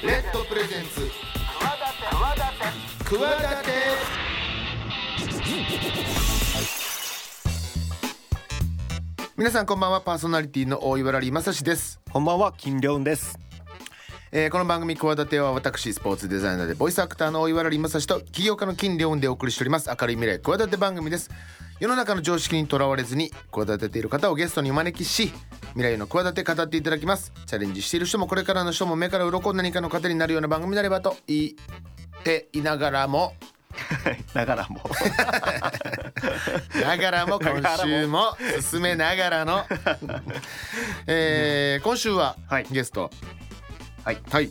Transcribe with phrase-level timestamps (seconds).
[0.00, 1.10] レッドプレゼンツ。
[3.00, 3.20] 企
[3.64, 3.72] て
[9.36, 10.00] 皆さんこんばんは。
[10.00, 13.40] パーソナリティの大岩良正史です、こんばんは金良です。
[14.30, 19.88] えーこの番組企ては私スポーツデザイナーでボイスアクターの大岩良正史と起業家の金良でお送りしております。
[19.88, 21.28] 明るい未来企て番組です
[21.80, 25.32] 世の中の常識にとらわれずに企てている方をゲストにお招きし
[25.74, 27.32] 未来の企て語っていただきます。
[27.46, 31.50] チャレンジしている人もこれからの人も目から鱗何かの糧になるような番組になればと言
[32.20, 33.34] っていながらも
[34.34, 34.80] ながらも
[36.82, 39.64] ながらも今週も進めながらの、
[41.06, 42.66] えー今週ははい。
[42.72, 43.10] ゲスト。
[44.04, 44.50] はいはい。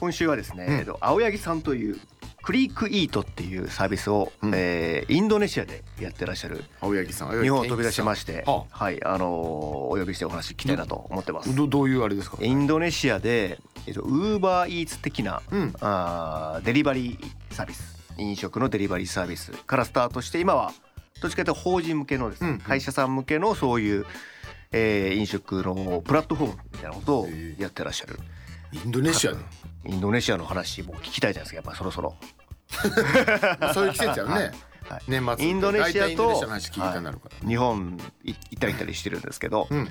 [0.00, 0.74] 今週はですね、うん。
[0.78, 2.00] えっと青柳さんという
[2.44, 4.52] クリークイートっていうサービスを、うん。
[4.54, 7.42] えーインドネシアでやってらっしゃる青柳さん。
[7.42, 11.54] 日本を飛び出しまして、ははいあのーお呼びしてお話聞きたいなと思ってます。
[11.54, 12.36] どどういうあれですか？
[12.40, 15.74] インドネシアでえっとウーバーイーツ的な、うん。
[15.80, 17.96] あーデリバリーサービス。
[18.18, 20.72] 飲食のデリバリーサービスからスタートして今は
[21.22, 22.54] どっちかというと法人向けのですね、うん。
[22.56, 24.06] うん会社さん向けのそういう、
[24.70, 28.18] えー飲食のプラットフォームみたいなことをやってらっしゃる。
[28.72, 29.38] インドネシアで
[29.86, 31.56] インドネシアの話も聞きたいじゃないですか。
[31.56, 32.14] やっぱりそろそろ。
[33.74, 34.52] そういう季節やんね、
[34.88, 35.02] はい。
[35.06, 36.42] 年末インドネシアと
[37.46, 39.88] 日本い行ったり来たりしてるんですけど、うん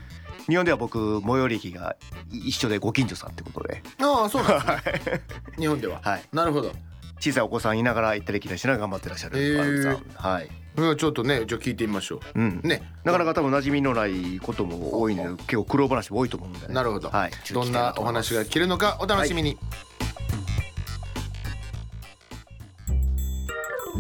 [0.47, 1.95] 日本では僕最寄り駅が
[2.30, 3.81] 一緒でご近所さんってことで。
[4.00, 5.22] ああそうなんですね。
[5.58, 6.23] 日本では、はい。
[6.33, 6.73] なるほど。
[7.19, 10.00] 小さいお子さんいながら行ったり来たりしながら頑張ってらっしゃるへー。
[10.16, 12.41] はい、うんちょっとねじゃあ聞いてみましょう。
[12.41, 12.61] ん。
[12.63, 12.81] うね。
[13.03, 19.57] なかなか多分馴染みのないことも多いので結構苦労話も多いと思うんで、ね、なるほど、はい、どんなお話が聞けるのかお楽しみに、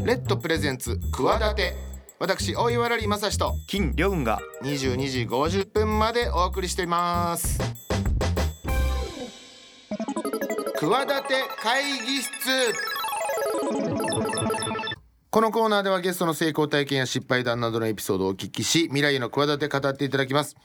[0.05, 1.75] レッドプレゼンツ企て
[2.19, 3.53] 私大岩良正史と。
[3.67, 4.39] 金良雲が。
[4.61, 7.59] 22時50分までお送りしています。
[10.79, 12.92] 企て会議室
[15.33, 20.55] このコーナーではゲストの成功体験や失敗談などのエピソードをお聞きし未来への企て語っていただきます。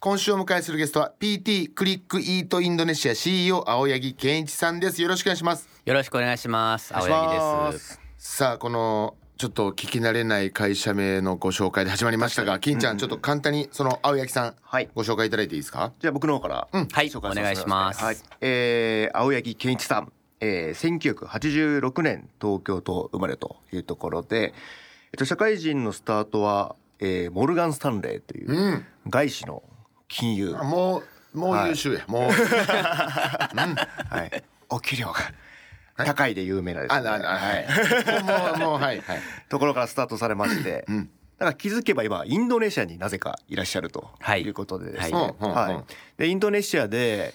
[0.00, 5.00] 今週お迎えするゲストは PT クリックイートインドネシア CEO 青柳健一さんです。
[5.00, 5.68] よろしくお願いします。
[5.84, 6.92] よろしくお願いします。
[6.96, 8.00] 青柳まです。
[8.18, 14.88] さあこのちょっと聞き慣れない会社名のご紹介で始まりましたが金ちゃんちょっと簡単にその青柳さんはい。
[14.96, 15.92] ご紹介いただいていいですか？
[16.00, 16.88] じゃあ僕の方から、うん。
[16.88, 18.02] はいお願いします。
[18.02, 24.54] はい、えー、青柳健一さん、えー、1986年東京と生まれというところで、
[25.12, 28.84] えっと、社会人のスタートは、えー、モルガン・スタンレーといううん。
[29.08, 29.62] 外資の
[30.08, 30.98] 金融、あも
[31.34, 32.30] うもう優秀や、もう。
[32.32, 35.14] はい、お給料が
[36.04, 37.66] 高いで有名なです、あねななはい。
[38.58, 39.20] もうもうはいはい。
[39.48, 40.86] ところからスタートされまして、
[41.38, 44.42] だから気づけば今インドネシアになぜかいらっしゃるとはい。
[44.42, 45.34] いうことでですね、はい。
[45.40, 45.52] うんうんう。
[45.52, 45.84] んはい。
[46.16, 47.34] でインドネシアで、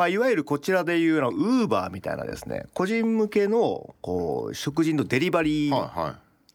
[0.00, 6.14] まあ、いわゆるこちらでいうようなウーバーみたいなですね個人向けのこう食事のデリバリー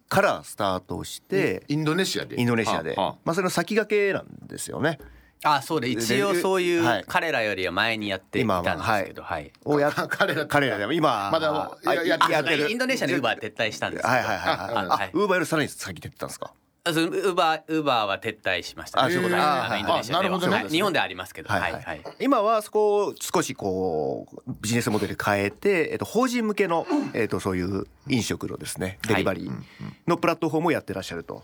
[0.10, 2.42] からスタートして、いインドネシアで。
[2.42, 4.98] インドネシアで、はあはまあ、それの先駆けなんですよね。
[5.44, 7.02] あ、そうで一応そういはい。
[7.02, 9.52] う彼らよりは前にやっていたんですけど、はい。
[9.64, 10.48] をやあ 彼ら。
[10.48, 12.72] 彼らでも今まだあややってる。
[12.72, 14.12] インドネシアにウーバー撤退したんですけど。
[14.12, 14.86] はいはいはいはい。
[14.86, 15.08] あはい。
[15.08, 16.52] あウーバーよりさらに先出てたんですか？
[16.88, 20.20] あそうウーバーウーバーは撤退しました、あそういうことはいあはいあのインドネシアでは。
[20.20, 20.70] あなるほどねはい。
[20.70, 22.02] 日本ではありますけど、はいはい。
[22.20, 29.00] 今はそこを少しこうビジネスモデル変えて、えっと、法人向けの、えっと、そういう飲食のですね。
[29.08, 29.64] デリバリー
[30.08, 31.44] のプラットフォームをやってらっしゃると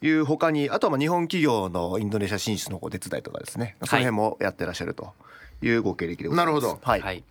[0.00, 3.76] いうほかにあとはまあ日本企業のインドネシア進出のお手伝いとかですね。
[3.84, 5.12] その辺もやってらっしゃると
[5.60, 6.62] いうご経歴でございます。
[6.62, 7.24] なるほどはい、はい。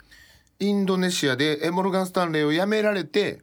[0.60, 3.40] インドネシアでえモルガン・スタンレーを辞められて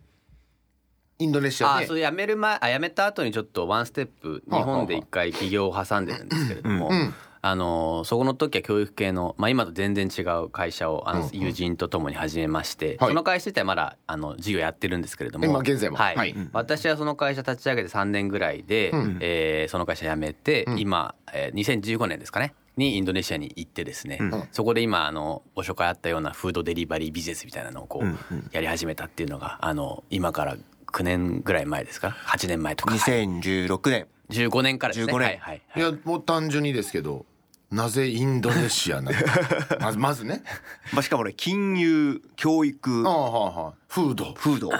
[1.19, 1.85] インドネシアで。
[1.85, 7.15] あそう辞める前あ辞めた後にちょっとワンステップ日本で一回起業を挟んでるんですけれども、うん
[7.47, 13.11] あのそこの時は教育系の、まあ、今と全然違う会社をあの友人と共に始めまして、はい。
[13.11, 15.99] その会社自体まだあの事業やってるんですけれども今現在も。
[15.99, 16.17] はい。
[16.17, 16.35] はい。
[16.55, 19.19] 私はその会社立ち上げて3年ぐらいで、うん。
[19.21, 20.79] えーその会社辞めて、ん。
[20.79, 24.49] 今、えー2015年ですかねにインドネシアに行ってですね、うん。
[24.51, 28.51] そこで今あのご紹介あったようなフードデリバリービジネスみたいなのをこう、うんうん。
[28.53, 30.57] やり始めたっていうのがあの今から
[30.95, 34.07] 9年ぐらい前ですか？8年前とか、はい2016年。
[34.31, 35.13] 15年からですね。
[35.13, 35.29] 15年。
[35.29, 35.81] はいはいい。
[35.81, 37.27] やもう単純にですけど
[37.71, 40.45] なぜインドネシアなのか まずまずね。
[40.93, 43.03] まあ、しかもね金融教育。
[43.07, 43.75] ああはいはい。
[43.89, 44.61] フードフー。
[44.61, 44.71] ドい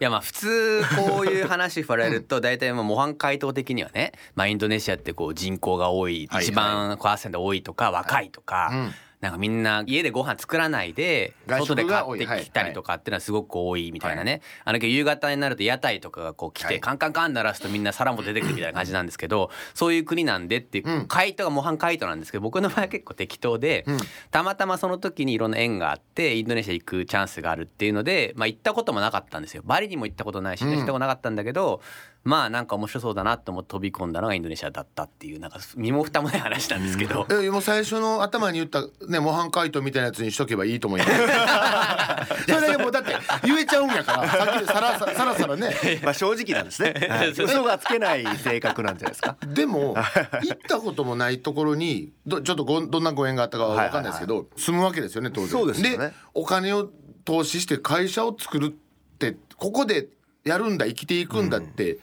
[0.00, 11.74] やまあ普通こういう話振られると大体もう模範回答的にはね、まあ、インドネシアってこう人口が多いはい一番パーセント多いとか若いとか、うんなんかみんな家でご飯作らないで外外
[12.18, 16.74] で買ってきたりとかっていうのはすごく多いみたいなね、あの夕方になると屋台とかがこう来はい。
[16.74, 23.86] てカンカンカン鳴らすとみんな皿も出てくるみたいな感じなんですけどそういう国なんでっていう回答が模範回答なんですけど僕の場合は結構適当で
[24.30, 29.62] たまたまその時にいろんな縁があってインドネシア行くチャンスがあるっていうのでまあ行ったこともなかったんですよ。
[29.64, 31.80] バリにも行ったことないし行ったことなかったんだけど
[32.24, 37.26] まあなんか面白そうだなと思って飛び込んだのがインドネシアだったっていうなんか身も蓋もない話なんですけど。
[37.30, 41.12] えもう最初の頭に言ったね模範解答みたいなやつにしとけばいいと思います。
[42.48, 46.00] それだけもうだって言えちゃうんやからさっきでさらささらさらね。
[46.02, 47.30] まあ正直なんですね、 はい。
[47.30, 49.36] 嘘がつけない性格なんじゃないですか？
[49.46, 49.94] でも
[50.42, 55.50] 行ったこともないところにどちょっとごどんなご縁があったかは分かんないですけど、住むわけですよね当然。
[55.50, 56.14] そうですよね。
[56.32, 56.88] お金を
[57.26, 58.70] 投資して会社を作るっ
[59.18, 60.08] てここで
[60.44, 61.98] やるんだ生きていくんだって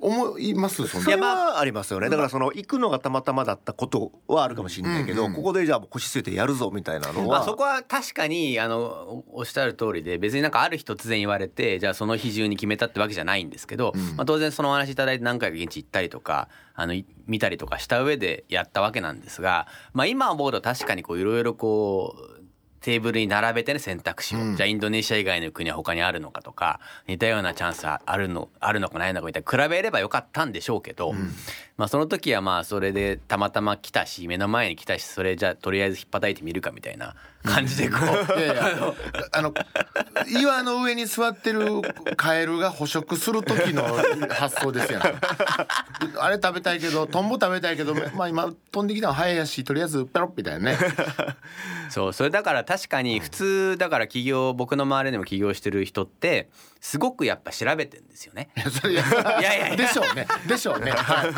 [0.00, 2.08] 思いますそれはありますよね。
[2.08, 22.39] だからその行くのがたまたまだったことはあるかもしれないけど、ここでじゃあ腰据えてやるぞみたいなのは、まあ、そこは確かにあのおおっしゃる通りで別になんかある日突然言われてじゃあその日中に決めたってわけじゃないんですけど、まあ、当然そのお話いただいて何回か現地行ったりとかあのい見たりとかした上でやったわけなんですが、まあ、今思うと確かにこういろいろこう
[22.80, 31.14] テーブルに並べてね選択肢を、じゃあインドネシア以外の国は他にあるのかとか似たようなチャンスあるのあるのかないのかみたいな比べればよかったんでしょうけど、
[31.80, 38.94] まあその時はまあそれでたまたま来たし目の前に来たしそれじゃあとりあえず引っ叩いてみるかみたいな感じでこう、いやいや。
[39.32, 39.54] あの
[40.28, 41.80] 岩の上に座ってる
[42.16, 43.82] カエルが捕食する時の
[44.28, 45.02] 発想ですやん。
[46.20, 50.78] あれ食べたいけどトンボ食べたいけどまあ今飛んできたの早いやしとりあえずペロッみたいなね。
[51.88, 56.50] そうそれだから確かに普通だから起業僕の周りでも起業してる人って
[56.80, 58.50] すごくやっぱ調べてんですよね。
[58.58, 59.76] いやいや。
[59.76, 60.26] でしょうね。
[60.46, 60.90] でしょうね。
[60.90, 61.30] はい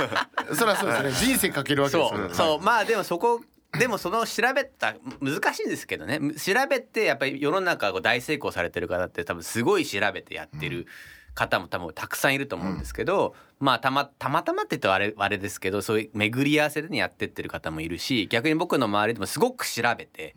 [0.55, 1.13] そりゃそうですね。
[1.27, 2.35] 人生かけるわけですよそう。
[2.35, 2.61] そう。
[2.61, 3.43] まあでもそこ
[3.79, 10.87] でもその調べた難しいんですけどね調べてやっぱり世の中大成功されてる方って多分すごい調べてやってる
[11.35, 20.35] 方も多分たくさんいると思うんですけど、まあたまたまたまって言うとあれあれですけどそういう巡り合わせでねやってってる方もいるし逆に僕の周りでもすごく調べて。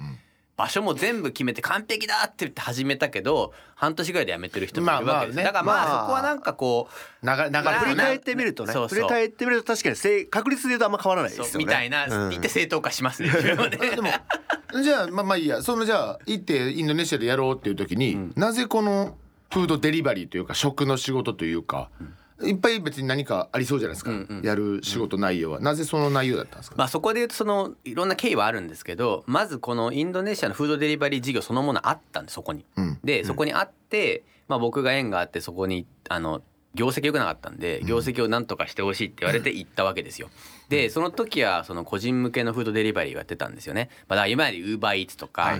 [0.57, 5.44] 場所も全部決めて完璧だって言って始めたけど半年ぐらいで辞めてる人もいるわけです、まあまあね。
[5.44, 6.02] だからまあまあ。
[6.02, 6.88] そこはなんかこ
[7.22, 8.74] うまあ振り返ってみるとね。
[8.74, 11.52] 振り返ってみると確かに正確率で言うとあんま変わらないですよね。
[11.57, 12.30] みたいな、うん。
[12.30, 13.66] 言って正当化しますねでも
[14.81, 15.62] じゃあまあまあいいや。
[15.62, 19.18] そのじゃあ行ってインドネシアでやろうっていう時に、なぜこの
[19.52, 21.90] フードデリバリーというか食の仕事というか、
[22.44, 24.12] いっぱい別に何かありそうじゃないですか、
[24.44, 32.66] やる仕事内容は、なぜその内容だったんですか、まあそこで言うとそのいろんな経緯はあるんですけどまずこのインドネシアのフードデリバリー事業そのものあったんでそこに。
[32.80, 33.00] ん。
[33.04, 36.42] でそこにあって、まあ、僕が縁があってそこにあの
[36.74, 40.30] 業績良くなかったんで業績をなんとかしてほしいって言われて 行ったわけですよ。
[40.68, 43.90] でその時はその個人向けのフードデリバリーをやってたんですよね。
[44.10, 45.58] まあ、だから今までウーバーイーツとか、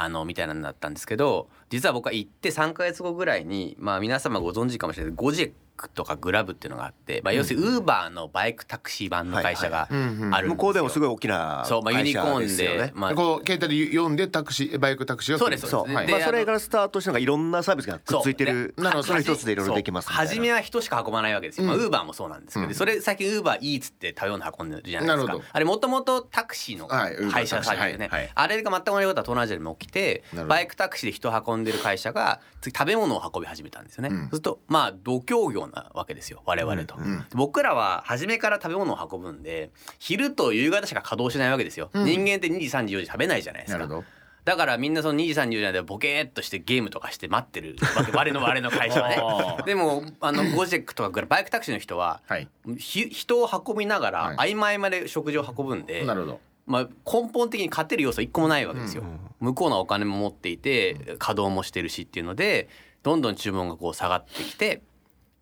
[0.00, 10.48] あのみたいなのだったんですけど実は僕は行って3か月後ぐらいに、まあ、皆様ご存知かもしれないゴジェックとかグラブっていうのがあって、まあ、要するにウーバーのバイクタクシー版の会社があるんですよ。
[10.48, 15.44] 向こうでもすごい大きなそう、まあ、ユニコーン会社すよね、でまあ、こう携帯で読んでタクシーバイクタクシーが来る。
[15.44, 16.06] そうですそう、はい。
[16.06, 21.66] でまあ、それからスタートしてなんかいろんなサービスがくっついてるなるほどそれ一つでいろいろできます初めは人しか運ばないわけですよ。
[21.66, 25.38] まあ、ウーバーもそうなんですけど、それ最近ウーバーイーツって食べ物運んでるじゃないですか。
[25.52, 34.10] あれもともとタクシーの会社さんでね、はいはいあれが全く同じことは東南アジアでも起きてバイクタクシーで人を運んでる会社が次食べ物を運び始めたんですよね。
[34.10, 36.96] そうするとまあ度胸業なわけですよ我々と、
[37.34, 41.90] 僕らは初めから食べ物を運ぶんで昼と夕方しか稼働しないわけですよ。
[41.94, 44.04] 人間って2時3時4時食べないじゃないですか。
[44.44, 49.62] だからみんなその2時3時4時でボケーっとしてゲームとかして待ってるわけ我の我の 会社はね。
[49.66, 52.48] でもあのゴジェックとかバイクタクシーの人は、はい。
[52.78, 54.54] ひ人を運びながら、はい。
[54.54, 56.40] 合間合間で食事を運ぶんでなるほど。
[56.68, 59.02] まあ、根本的に勝てる要素一個もないわけですよ、
[59.40, 62.68] 向こうのお金も持っていて稼働もしてるしっていうので
[63.02, 64.82] どんどん注文がこう下がってきて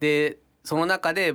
[0.01, 1.35] でその中で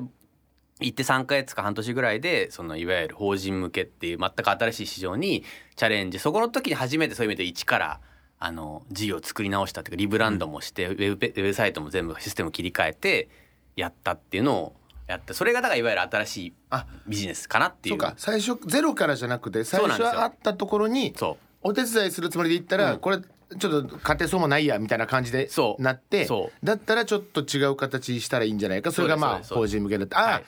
[0.80, 5.44] 行って3ヶ月か半年ぐらいでそのいわゆる法人向けっていう全く新しい市場に
[5.75, 6.20] チャレンジ。
[6.20, 8.00] そこの時に初めてそういう意味で一から
[8.39, 13.30] あの事業を作り直したっていうかリブランドもして、ウェブペウェブサイトも全部システム切り替えて
[13.75, 14.75] やったっていうのを
[15.08, 18.15] やったそれがだからいわゆる新しいあビジネスかなっていそううか。
[18.18, 21.13] 最初ゼロからじゃなくて最初はあったところに
[21.62, 23.20] お手伝いするつもりで行ったら、これ
[23.60, 26.27] ちょっと家庭そうもないやみたいな感じでなって
[26.63, 28.91] だったらちょっと違う形したらいいんじゃないか。
[28.91, 30.43] それがまあ法人向けだってあ、はい。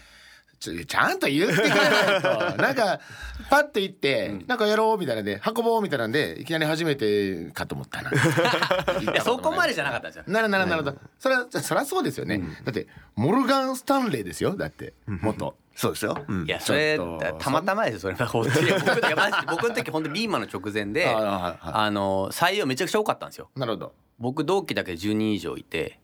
[0.60, 2.56] ちょちゃんと言ってくれないと。
[2.62, 3.02] なんか
[3.50, 8.12] パッて行って、なんかやろうみたいなんで運ぼうみたいなんでいきなり初めてかと思ったな。
[9.02, 10.12] いやそこまでじゃなかったん。
[10.12, 10.98] ですよなるなるなるほど。
[11.20, 14.56] それはそりゃそうですよね、だってモルガン・スタンレーですよ。
[14.56, 16.46] だって元、そうですよ、うん。
[16.46, 17.00] いやそれ
[17.40, 23.50] たまたまですよそれは本当に僕いやマジで僕の時本当にリーマンの直前であ あの採用めちゃくちゃ多かったんですよ。
[23.56, 23.94] なるほど。
[24.20, 26.00] 僕同期だけで10人以上いて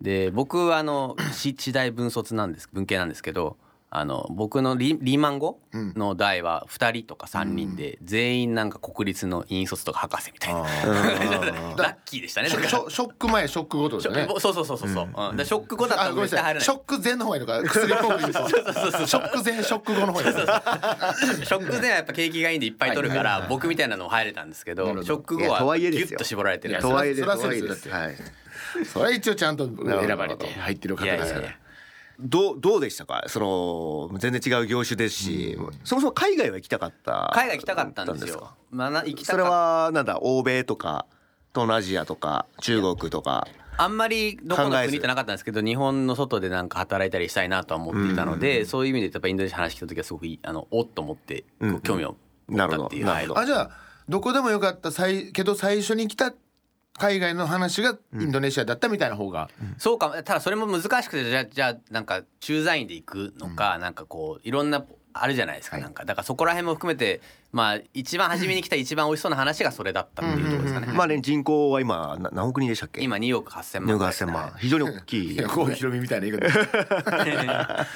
[0.00, 3.58] で僕はあのし次第文卒なんです文系なんですけど
[3.92, 10.60] あの僕のリリーマン語の代は2人とか3人で全員なんか国立の引率とか博士みたいな
[11.76, 16.60] ラッキーでしたねショショック前ショック後ですよねそうそうそうそうそう、うん、ショック後だったらあごめいさい。
[16.60, 27.22] ショック前の方がいいのか薬っぽく ショック前ショック後の方がいいのかショック前はやっぱ景気がいいんでいっぱい取るかはいはいはいら僕みたいなのも入れたんですけどショック後はギュッと絞られてるいやとはいえです。
[27.22, 27.82] そらとはいえそうです。
[27.82, 28.16] すはい。
[28.84, 30.46] それは一応ちゃんと選ばれて。
[30.46, 31.46] 入ってる方ですから。
[31.46, 31.56] やいや
[32.20, 33.24] どうどうでしたか？
[33.28, 37.30] その全然違う業種ですし、そもそも海外は行きたかった。
[37.34, 38.38] 海外行きたかったんですよ。
[38.38, 38.54] か？
[38.70, 41.06] まあな行きたそれはなんだ欧米とか
[41.52, 43.48] 東南アジアとか中国とか。
[43.76, 51.44] あんまりどこの国ってなかったんですけど日本の外でなんか働いたりしたいなとは思っていたので、そういう意味でやっぱインドネシア話聞いた時はすごくいいあのおっと思って
[51.82, 53.44] 興味を持ったっていう、なるほどはい。
[53.44, 53.70] あじゃあ
[54.06, 56.34] どこでもよかったさいけど最初に来た
[57.00, 66.04] 海外の話がインドネシアだったみたいな方が、そうかただそれも難しくてじゃあじゃあなんか駐在員で行くのか、なんかこういろんなあるじゃないですか、なんか。
[66.04, 73.00] だからそこら辺も含めてまあ一番初めに来た一番美味しそうな話がそれだったっていうところですかね、まあね人口は今な何億人でしたっけ？
[73.02, 74.32] 今2億8000万2億ぐらいです8000ね。
[74.32, 75.36] 万非常に大きい。
[75.42, 77.86] 郷ひろみみたいな言い方。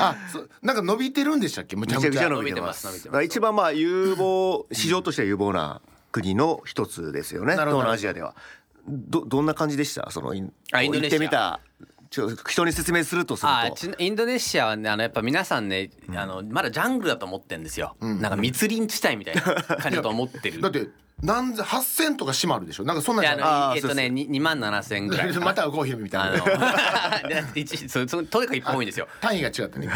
[0.00, 1.76] あそなんか伸びてるんでしたっけ？
[1.76, 2.28] むちゃくちゃ。
[2.28, 5.80] 伸びてます一番まあ有望市場としては有望な
[6.12, 7.52] 国の一つですよね。
[7.52, 8.34] 東南アジアでは。
[8.86, 10.10] どどんな感じでした？
[10.10, 11.18] そのインあインドネシア。
[11.18, 11.60] 行ってみた。
[12.10, 13.58] ちょ人に説明するとすると。
[13.58, 20.62] あちインドネシアはねあのやっぱ皆さんね、あのまだジャングルだと思ってるんですよ、なんか密林地帯みたいな感じだと思ってる。
[20.62, 20.88] だって
[21.22, 22.84] 何千8,000とか島あるでしょ？
[22.84, 25.32] なんかそんなんじゃないのあーえっとねに2万7千ぐらい。
[25.38, 27.42] また郷ひろみみたあいな。
[27.44, 29.08] の で一そそとにかくいっぱい多いんですよ。
[29.20, 29.88] 単位が違ったね。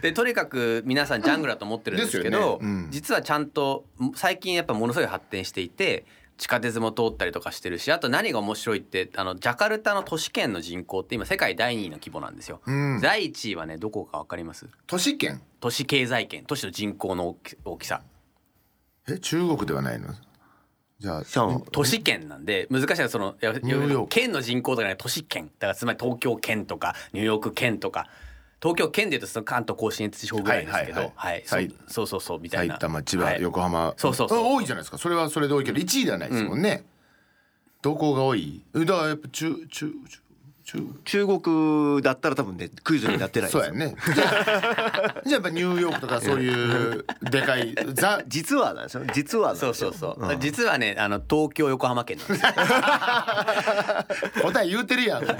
[0.00, 2.66] でとにかく皆さんジャングルだと思ってるんですけどね。
[2.66, 2.88] うん。
[2.90, 13.00] 実はちゃんと最近やっぱものすごい発展していて地下鉄も通ったりとかしてるしあと何が面白いってあのジャカルタの都市圏の人口って今世界第2位の規模なんですよ、ん。
[13.00, 14.68] 第1位はねどこか分かります？
[14.86, 15.42] 都市圏？
[15.58, 18.02] 都市経済圏都市の人口の大き大きさ。
[19.10, 20.14] え中国ではないの？
[20.98, 21.22] じゃあ
[21.70, 23.36] 都市圏なんで難しいのはその
[24.08, 25.46] 県の人口とかね都市圏。
[25.58, 28.08] だからつまり東京圏とかニューヨーク県とか。
[28.60, 31.60] 東京圏でいうとその関東甲信越地方ぐらいですけどはいはいはい。
[31.60, 31.74] はい。
[31.86, 32.74] そうそうそうみたいな。
[32.74, 33.40] 埼玉千葉、はい。
[33.40, 33.94] 横浜。
[33.96, 34.38] そうそうそう。
[34.40, 34.98] あ多いじゃないですか。
[34.98, 36.84] それはそれで多いけど1位ではないですもんね、
[37.82, 38.64] どこが多い？
[38.74, 40.18] だからやっぱ中中中
[40.68, 43.64] 中中国だったら多分ねクイズになってないですよ。
[43.64, 43.96] そうやね。
[44.04, 49.04] じゃあやっぱニューヨークとかそういうでかいザ実はなんですよ。
[49.14, 52.52] 実はそうそうそう、実はねあの東京横浜県なんですよ。
[54.44, 55.24] 答え言うてるやん。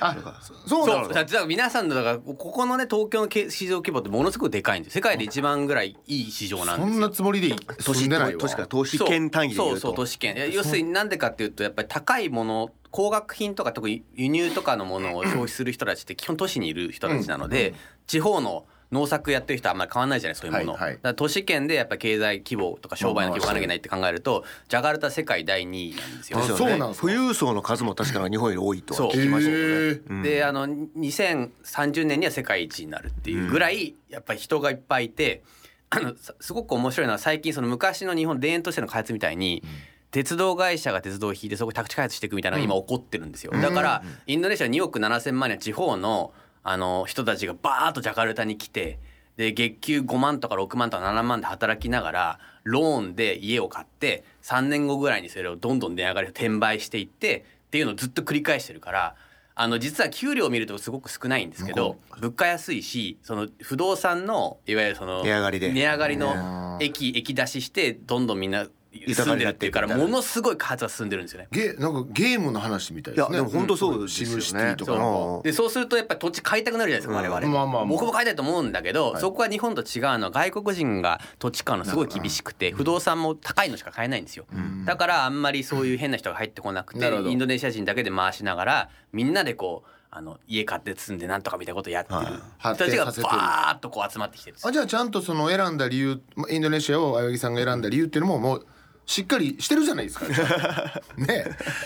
[0.00, 7.08] あそそうなのそうだから皆さんのだからここのね東京のけ市場規模ってものすごくでかいんです世界で一番ぐらいいい市場なんそんですよ。
[7.08, 7.54] なつもりで
[7.84, 8.40] 都市住んでないわ。
[8.40, 9.74] 都市か都市圏単位で言うと。
[9.74, 10.34] そうそう都市圏。
[10.34, 17.74] いや要するになんでかっていうとやっぱり高いもの高額品とか特に輸入とかのものを消費する人たちって基本都市にいる人たちなので、
[18.06, 20.92] 地方の農作やってる人はあんまり変わんないじゃないそういうもの、はいはい。
[20.96, 26.38] だから都市圏でやっぱ経済規模とか商売の規模がなきゃいけないって考えるとジャカルタ世界第2位なんですよ。
[26.38, 26.70] あですよね。
[26.72, 30.22] そうなんですか富裕層の数も確かに日本より多いとはそう聞きましたけどね。
[30.22, 35.42] であの2030年には世界一になるっていうぐらいやっぱり人がいっぱいいて、
[35.88, 39.62] あのさすごく面白いのは最近その昔の日本田園都市の開発みたいに、
[40.12, 46.32] 鉄道会社が鉄道を引いてそこ宅地開発していくみたいなのが今起こってるんですよ、だからインドネシア2億7,000万人の地方の
[46.64, 49.00] あの人たちがバーッとジャカルタに来て
[49.36, 59.16] で月給5万とか6万とか7万で働きながらローンで家を買って3年後ぐらいにそれをどんどん値上がり転売していってっていうのをずっと繰り返してるから
[59.54, 65.72] あの実は給料を見るとすごく少ないんですけど物価安いしその不動産のいわゆるその値上がりで。
[65.72, 71.48] 値上がりの駅駅出ししてどんどんみんな住んでるっていうからものすごい開発が進んでるんですよね。
[71.50, 73.36] ゲなんかゲームの話みたいですね。
[73.36, 74.30] いやでも本当そうですよね。
[74.30, 74.92] シムシティとか。
[74.92, 77.84] そでそうするとやっぱり土地買いたくなるじゃないですか我々、まあまあまあ。
[77.86, 84.44] 僕も買いたいと思うんだけど、そこは日本と違うのは外国人が土地買うのすごい厳しくて不動産も高いのしか買えないんですよ、
[84.84, 94.68] だからあんまりそういう変な人が入ってこなくてインドネシア人だけで回しながらみんなでこうあの家買って住んでなんとかみたいなことをやってる人たちがバーッとこう集まってきてるんですよ。
[94.68, 98.66] あじゃあちゃんとその選んだ理由まインドネシアを青柳さんが選んだ理由っていうのももう
[99.06, 100.26] しっかりしてるじゃないですか。
[101.16, 101.44] ね。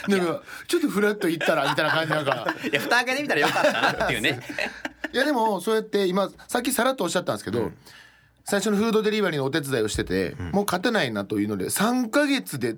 [0.08, 2.46] えなんかちょっとフラッと行ったらみたいな感じなんか。
[2.70, 4.40] いや蓋開けてみたらよかったなっていうね。
[5.12, 7.72] いやでもそうやって今さっきさらっとおっしゃったんですけど、
[8.44, 12.76] 最初のフードデリバリーのお手伝いをしてて、もう勝てないなというので3ヶ月で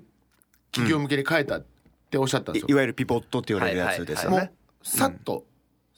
[0.71, 1.65] 企業向けに変えたっ
[2.09, 2.67] ておっしゃったんですよ。
[2.69, 4.51] いいわゆるピポットって言われるやつですよもね
[4.83, 5.45] うさっと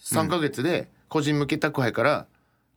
[0.03, 2.27] 3ヶ月で個人向け宅配から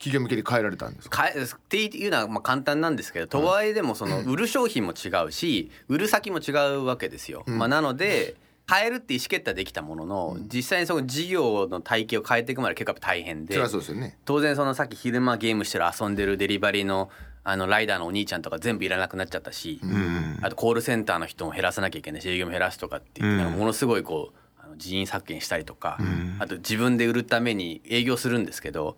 [0.05, 1.25] 企業向けに変えられたんですか？
[1.25, 7.45] っていうのはまあ簡単なんですけどとはいえでもその売る商品も違うし売る先も違うわけですよ。
[7.47, 8.37] まあ、なので
[8.71, 13.55] 変えるって意思決定はできたものの実際にその事業の体系を変えていくまで結構大変で
[13.95, 14.17] ね。
[14.25, 17.11] 当然そのさっき昼間ゲームしてる遊んでるデリバリーの
[17.47, 19.79] あのライダーのお兄ちゃんとか全部いらなくなっちゃったし、
[20.41, 25.99] あとコールセンターの人も減らさなきゃいけないし営業も減らすとかって言ってものすごいこう人員削減したりとか、
[26.39, 28.97] あと自分で売るために営業するんですけど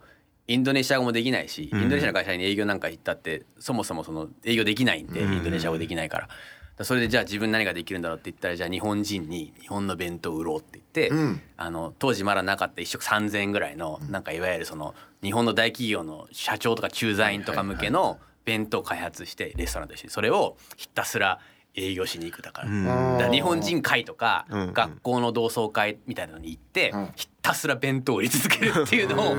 [0.48, 6.28] インドネシア語もできないしインドネシアの会社に営業なんか行ったってそもそもその営業できないんでインドネシア語できないから。
[6.84, 11.40] それでじゃあ自分何ができるんだろうって言ったらじゃあ日本人に日本の弁当を売ろうって言って、ん。
[11.56, 21.40] あの当時まだなかった一食3,000円ぐらいのなんかいわゆるその日本の大企業の社長とか駐在員とか向けの弁当を開発してレストランとしてそれをひたすら
[21.76, 29.34] 営業しに行くだから,、だから日本人会とかん学校の同窓会みたいなのに行ってひたすら弁当を売り続けるっていうのを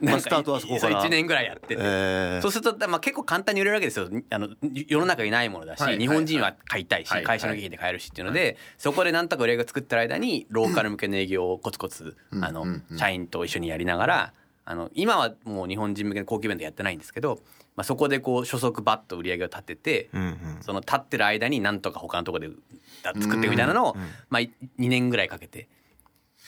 [0.00, 1.02] まあスタートはそこから。
[1.02, 1.76] 1年ぐらいやってて。
[1.78, 2.42] えー。
[2.42, 4.08] そうすると、まあ、結構簡単に売れるわけですよ。
[4.30, 4.50] あの
[4.86, 14.32] 世の中にないものだし、はい日本人は買いたいし、はい会社の経費で買えるしっていうので、そこでなんとか売り上げを作ってる間にローカル向けの営業をコツコツ、あの社員と一緒にやりながら
[14.64, 17.40] あの今はもう日本人向けの高級弁当やってないんですけど、
[17.74, 20.38] まあ、そこでこう初速バッと売り上げを立てて、うんうん。
[20.60, 22.54] その立ってる間になんとか他のところで
[23.02, 23.96] 作っていくみたいなのを、
[24.30, 25.68] まあ、2年ぐらいかけて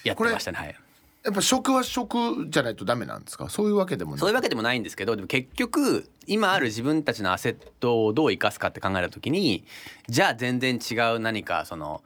[0.05, 0.59] やってましたね。
[0.59, 0.77] はい。
[1.25, 3.49] やっぱ食は食じゃないとダメなんですか？
[3.49, 4.21] そういうわけでもない。
[4.21, 9.65] そういうわけでもないんですけどでも結局今ある自分たちのアセットをどう生かすかって考えた時に
[10.07, 12.03] じゃあ全然違う何かその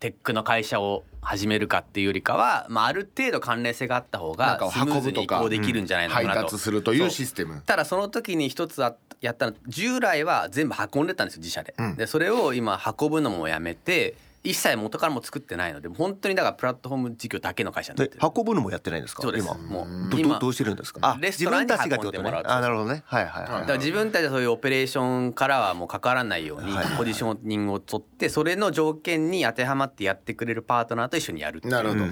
[0.00, 6.42] テックの会社を始めるかっていうよりかは、まあ、ある程度関連性があった方がスムーズ運ぶとかに移行できるんじゃないのか配なと。
[6.44, 7.62] 達するというシステム。
[7.66, 14.14] ただその時に一つあやったの従来は全部運んでたんですよ自社で,、でそれを今運ぶのもやめて
[14.44, 18.32] 一切元からも作ってないので本当にだからプラットフォーム事業だけの会社になっでてる。
[18.36, 19.22] 運ぶのもやってないんですか？
[19.22, 19.46] そうです。
[19.46, 19.54] 今。
[19.54, 21.00] もうどどうしてるんですか？
[21.02, 23.02] あレストランに自分たちがってことね運んでもらうあなるほどね。
[23.04, 32.04] はいはいはいだから自分たちでそういうオペレーションからはもう関わらないようにポジショニングを取ってそれの条件に当てはまってやってくれるパートナーと一緒にやるっていうなるほど、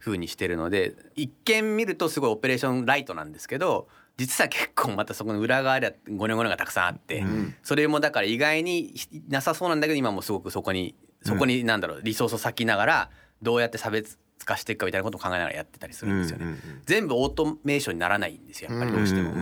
[0.00, 7.24] 風にしてるので一見見るとすごいオペレーションライトなんですけど実は結構またそこの裏側ではごねごねがたくさんあって、
[7.64, 8.94] それもだから意外に
[9.28, 10.94] なさそうなんだけど今もすごくそこに
[11.24, 13.10] そこになんだろうリソースを割きながら
[13.42, 16.56] どうやって差別化していくかみたいなことを考えながらやってたりするんですよね。
[16.86, 19.32] 全部オートメーションにならないんですよやっぱりどうしても。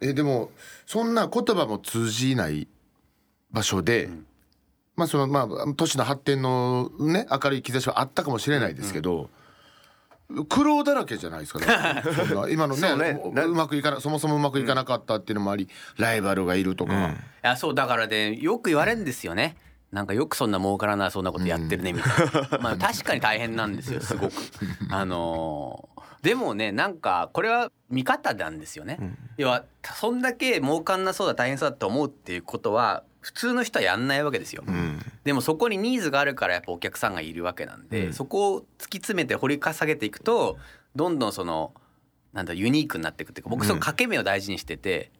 [0.00, 0.50] えでも
[0.86, 2.68] そんな言葉も通じない
[3.50, 4.10] 場所で、
[4.96, 9.30] まあそのまあ都市の発展のね明るい兆しはあったかもしれないですけど、
[10.48, 12.02] 苦労だらけじゃないですか、
[12.50, 13.20] 今のねね。
[13.22, 19.56] うまくいかなそもそもうまくいかなかったっていうのもありライバルがいるとか、いやそうだからねよく言われるんですよね。
[19.92, 24.32] なんかよくそんな儲からないそんなことやってるねみたいな、まあ確かに大変なんですよすごく。
[24.90, 28.98] あのーでもねなんかこれは見方なんですよね、
[29.36, 34.64] 要はそんだけ儲かんなそうだ大変そうだと思うっていうことは普通の人はやんないわけですよ、
[35.24, 40.58] でもそこにニーズがあるからやっぱお客さんがいるわけなんで、そこを突き詰めて掘り下げていくと
[40.96, 41.72] どんどんその
[42.32, 45.12] なんだユニークになっていくっていうか僕その掛け目を大事にしてて、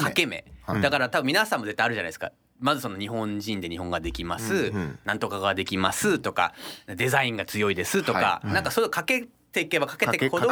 [0.00, 0.46] かけ目、
[0.80, 4.72] だから多分皆さんも絶対あるじゃないですかまずその日本人で日本ができます、
[5.04, 6.54] なんとかができますとか
[6.86, 10.48] デザインが強いですとか、なんかそれをかけていけばかけていくほど、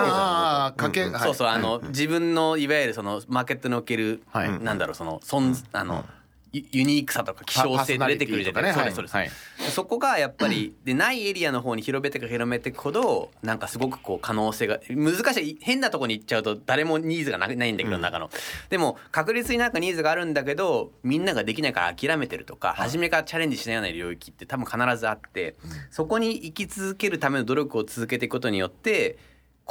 [1.25, 4.61] そうそうあの、自分のいわゆるそのマーケットにおける、はい。
[4.61, 6.05] なんだろうその存あの、
[6.53, 8.63] ユユニークさとか希少性で出てくるじゃない？
[8.65, 8.91] ですか、ね。
[8.93, 9.71] そうですはいそうです。
[9.75, 15.59] そこがやっぱりでないエリアの方に広めていく広めていくほどなんかすごくこう可能性が難しい。
[15.61, 18.31] 変なとこに行っちゃうと誰もニーズがなないんだけど、中の。
[18.69, 25.57] でも確実になんかニーズがあるんだけどみんなができないから諦めてるとか、初めからチャレンジしないような領域って多分必ずあって、
[25.91, 29.19] そこに生き続けるための努力を続けていくことによって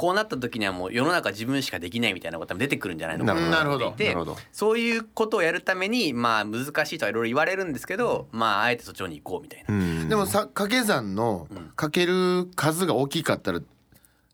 [0.00, 4.16] こうなった時にはもう世の中自分しかできないみたいなことも出てくるんじゃないのかなと思っていて
[4.50, 10.08] そういうことをやるためにまあ難しいとはいろいろ言われるんですけど、まああえてそっちに行こうみたいな。
[10.08, 13.60] でもさ掛け算のかける数が大きかったら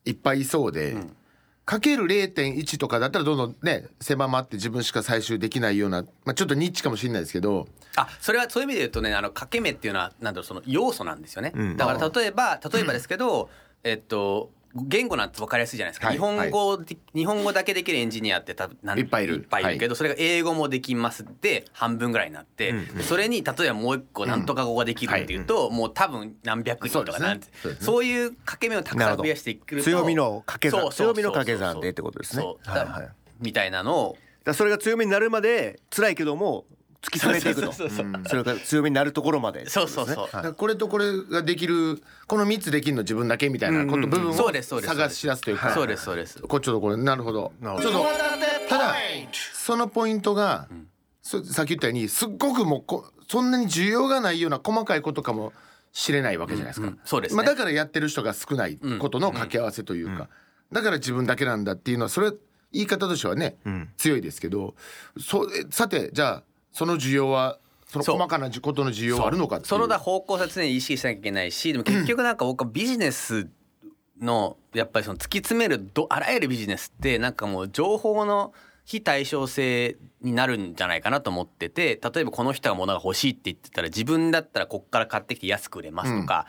[0.04, 0.96] いっぱいいそうで、
[1.64, 7.66] かける0.1とかだったらどんどんね狭まって自分しか採集できないような、まあ、ちょっとニッチかもしれないですけど。
[7.96, 13.50] あそれはそういう意味で言うとねあの掛け目っていうのはなんだろうその要素なんですよね、だから例えば例えばですけど、
[13.82, 14.50] えっと
[14.84, 19.34] 言語なんて分かりやすいじゃないですか、はい日本語で、日本語だけできるエンジニアって多分なんいっぱいいる。
[19.34, 27.86] いっぱいいるけど、それが英語もできますで半分ぐらいになって、でそれに例えばもう一個なんとか語ができるっていうと、もう多分何百人とかなんてそうですね。
[27.86, 30.80] そういう掛け目をたくさん増やしていくと強みの掛け算。
[30.80, 32.42] そうそうそう強みの掛け算でってことですね。
[32.42, 32.70] そう。
[32.70, 33.08] はいはい。
[33.40, 34.18] みたいなのを。
[34.54, 36.66] それが強みになるまで辛いけども
[37.02, 37.72] 突き詰めていくと。
[37.72, 45.72] それが強みになるところまでそうそうそう、これとこれができるこの3つできるの自分だけみたいなこと部分をそうですそうです探し出すというか。
[45.74, 46.40] そうですそうです。
[46.40, 47.52] これちょっとこれなるほど。
[47.60, 47.90] なるほど。
[47.90, 48.94] ちょっと企てだ
[49.54, 50.68] そのポイントが、
[51.22, 55.52] そさっき言ったようにすっごくもうこそんなに需要がないような細かいことかも
[55.92, 56.92] しれないわけじゃないですか、うん。
[56.94, 57.00] うん。
[57.04, 57.36] そうですね。
[57.36, 60.28] まあ、だからやってる人が少ないことの掛け合わせというか、
[60.72, 62.32] だから自分だけなんだっていうのはそれ
[62.72, 63.56] 言い方としてはね、
[63.96, 64.74] 強いですけど。
[65.18, 66.42] そえさてじゃあ
[66.76, 73.48] その需要はその細かなことの需要はあるのかそのだ方向性常に意識しなきゃいけないしでも結局なんか僕はビジネス
[74.20, 78.52] のやっぱりその突き詰めるどあらゆるビジネスってなんかもう情報の
[78.84, 86.46] 非対称性になるんじゃないかなと思ってて例えばこの人が物が欲しいって言ってたら自分だったらこっから買ってきて安く売れますとか、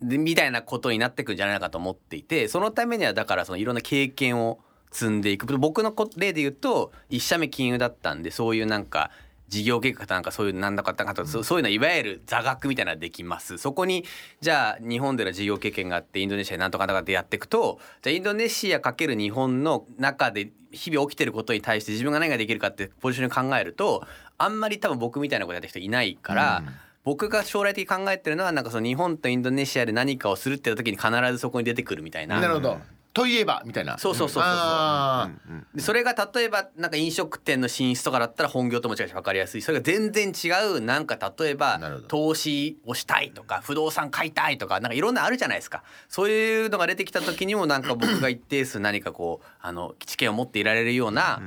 [0.00, 4.60] でみたいなことになってくんじゃないかと思っていてそのためにはだからそのいろんな経験を
[4.90, 5.46] 積んでいく。
[5.58, 9.10] 僕のこ例で言うと一社目金融だったんでそういうなんか
[9.52, 13.58] 事業計画なんかそういうなんだかかとかそうそういうのいわゆる座学みたいなのができます。
[13.58, 14.06] そこに
[14.40, 24.06] じゃあ日本での事業経験があってインドネシアでなんとかなんとかってやっていくとじゃあインドネシアかける日本の中で日々起きてることに対して自分が何ができるかってポジションに考えると
[24.38, 26.62] あんまり多分僕みたいなことやってる人いないから、
[27.04, 32.40] 僕が将来的に考えてるのはなんかその日本とインドネシアで何かをするって時に必ずそこに出てくるみたいな。
[32.40, 32.78] なるほど
[33.14, 33.98] といえばみたいな。
[33.98, 39.62] そうそうそうそうそそれが例えばなんか飲食店の進出とかだったら本業とも違うし分かりやすい。
[39.62, 45.82] それが全然違うなんか例えば投資をしたいとか不動産買いたいとかなんかいろんなあるじゃないですか。
[46.08, 51.42] そういうのが出てきた時にもなんか僕が一定数何かこうあの知見を持っていられるような、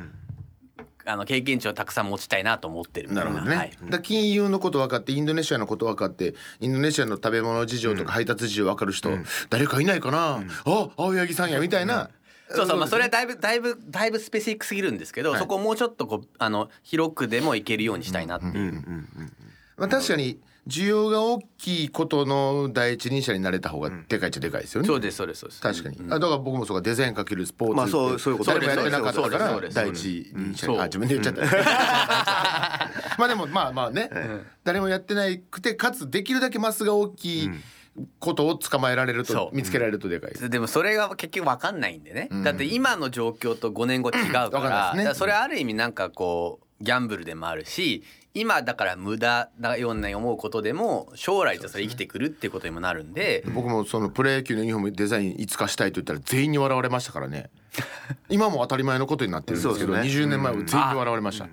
[1.06, 3.13] あの経験値をたくさん持ちたいなと思ってる。
[3.13, 3.72] ないるほどね、はい。
[4.02, 9.10] 金融のこと分かってインドネシアのこと分かってインドネシアの食べ物事情とか配達事情分かる人、
[9.50, 12.10] 誰かいないかな、あ青柳さんやみたいな、
[12.50, 12.78] そうそう。
[12.78, 18.84] まあそれはだいぶだいぶだいぶスペシフィックすぎるんですけど、そこをもうちょっとこうあの広くでもいけるようにしたいなっていう。
[19.78, 25.62] まあ、確かに需要が大きいことの第一人者になれた方がでかいっちゃでかいですよね、そうですそうですそうです。
[25.62, 30.75] 確かに、あだから僕もそうかデザインかけるスポーツって、まあそうそういうこと誰もやってなかったかそうら第一人者そう。
[30.75, 31.41] にあ自分で言っちゃった。
[33.17, 34.10] まあでもまあまあね、
[34.63, 37.49] 誰もやってないくてかつできるだけマスが大きい
[38.19, 44.49] ことを捕まえられると見つけられるとでかいでもそれが結局分かんないんでね、だって今の状況と5年後違うか
[44.95, 48.04] ら,、それはある意味なんかこうギャンブルでもあるし
[48.36, 53.45] 今だから無駄なような思うことでも将来とそれ生きてくるっていうことにもなるんで。
[53.54, 57.50] 僕もそのプロ野球のユニフォームデザインいつかしたいと言ったら全員に笑われましたからね。
[58.30, 60.08] 今も当たり前のことになってるんですけどすね。
[60.08, 61.48] 20年前は全員に笑われました、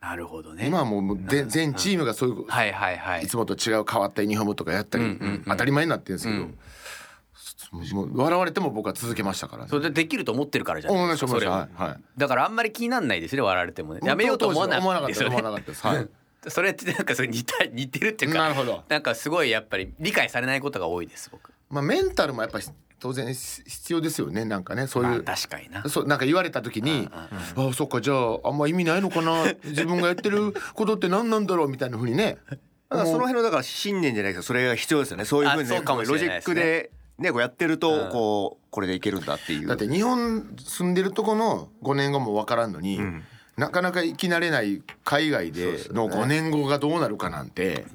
[0.00, 0.66] なるほどね。
[0.66, 3.22] 今はもう全全チームがそういうはいはいはい。
[3.22, 14.00] いつもと違う変わったユニフォームとかやったり当たり前になってるんですけど、もう笑われても僕は続けましたから、ね、それでできると思ってるからじゃないですしたはい、はい、だからあんまり気になんないですね笑われてもね。
[14.04, 15.22] やめようと思わなかったです。
[15.22, 15.86] よね思わなかったです。
[15.86, 16.08] はい
[16.50, 18.82] それってなんかそれ似た似てるっていうかなるほど。
[18.88, 21.52] なんかすごいやっぱり理解されないことが多いです僕。
[21.70, 22.64] まあメンタルもやっぱり
[23.00, 25.82] 当然必要ですよねなんかねそういう、まあ確かにな。
[25.88, 29.52] そうなんか言われた時にああそっかじゃああんま意味ないのかな？
[29.64, 31.68] 自分がやってることって何なんだろう？
[31.68, 32.38] みたいなふうにね。
[32.90, 39.66] だからその辺のだから信念じゃないけどそれが必要ですよねそういうふうにねロジックでねこうやってるとこうこれでいけるんだっていう。
[39.66, 43.00] だって日本住んでるとこの5年後も分からんのに、
[43.56, 47.86] なかなか生き慣れない海外での5年後がどうなるかなんて、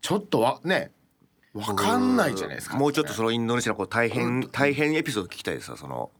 [0.00, 0.92] ちょっとわね
[1.54, 2.76] 分かんないじゃないですか。
[2.76, 6.10] もうちょっとそのインドネシアのこう大変大変エピソード聞きたいですわその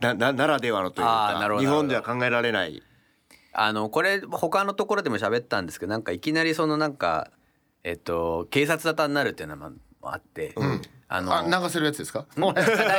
[0.00, 2.82] ななならではのというか日本では考えられない。
[3.52, 7.30] あのこれ他のところでも喋ったんですけどなんかいきなりそのなんか
[7.82, 9.70] えっと警察沙汰になるっていうのは
[10.02, 10.54] あって、
[11.08, 12.26] あのあ流せるやつですか？
[12.36, 12.54] 大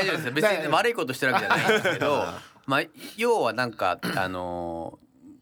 [0.06, 0.26] 丈夫です。
[0.28, 2.26] よ別に 悪いことしてるわけじゃないんですけど
[2.68, 2.82] まあ
[3.18, 5.00] 要はなんかあの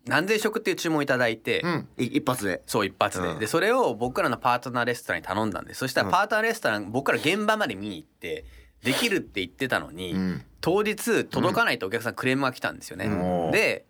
[0.09, 1.87] 何千食っていう注文いただいて、うん。
[1.97, 2.61] い一発で。
[2.65, 8.45] そう一発で、でそれを僕らのパートナーレストランに頼んだんですそしたらパートナーレストラン僕ら現場まで見に行って
[8.83, 10.43] できるって言ってたのに、ん。
[10.61, 13.51] 当日届かないとお客さんクレームが来たんですよね、ん。
[13.51, 13.85] で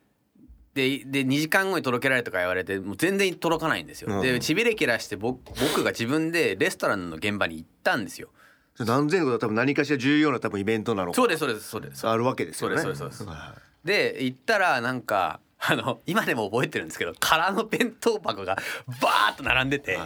[0.74, 8.30] でで2時間後に届けられるとか言われてもう全然届かないんですよ、でちびれ切らして僕僕が自分でレストランの現場に行ったんですよ。
[8.76, 11.16] それ何千個は多分何かしら重要な多分イベントなのか。
[11.16, 12.08] そうですそうですそうです。
[12.08, 12.76] あるわけですよね。
[12.76, 13.36] ですそうですそうです。
[13.84, 18.58] で行ったらなんかあの今でも覚えてるんですけど空の弁当箱が
[19.02, 20.00] バーッと並んでて、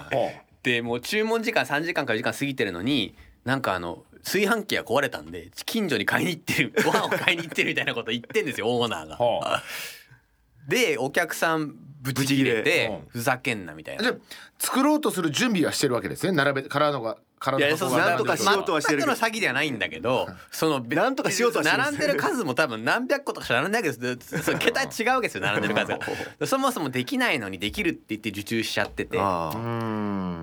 [0.63, 9.17] でもう注文時間3時間から4時間過ぎてるのになんかあの炊飯器が壊れたんで近所に買いに行ってる ご飯を買いに行ってるみたいなこと言ってんですよオーナーが。
[9.17, 9.61] は
[10.67, 14.03] でお客さんブチ切れてうんふざけんなみたいな。
[14.03, 14.15] じゃあ
[14.59, 16.31] 作ろうとする準備はしてるわけですね。
[16.31, 21.83] 並べ体が体のいやそうそうなんとかしようとはしてるけど全くの詐欺ではないんだけどそのなんとかしようとはしてる。
[21.83, 25.99] 並んでる数も多分何百個とかしか並んでないわけですその桁違うわけですよ並んでる数が。
[26.47, 29.17] そもそもできないのにできるって言って受注しちゃってて。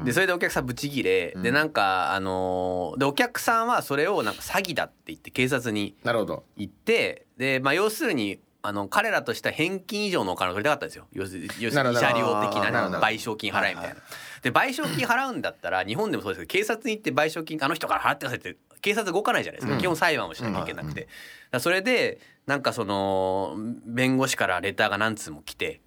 [0.04, 1.34] でそれでお客さんブチギレ。
[1.36, 6.44] でなんかあのーでお客さんはそれをなんか詐欺だって言って警察になるほど。
[6.56, 11.06] 行ってでまあ要するにあの彼らとしては返金以上のお金を取りたかったんですよ。
[11.12, 13.96] 要するに慰謝料的な賠償金払えみたいな。
[14.42, 21.12] で賠償金払うんだったら日本でもそうですけど警察に行って賠償金あの人から払ってくださいって警察動かないじゃないですか、基本裁判をしなきゃいけなくて、だか
[21.52, 25.80] らそれでなんかその弁護士からレターが何通も来て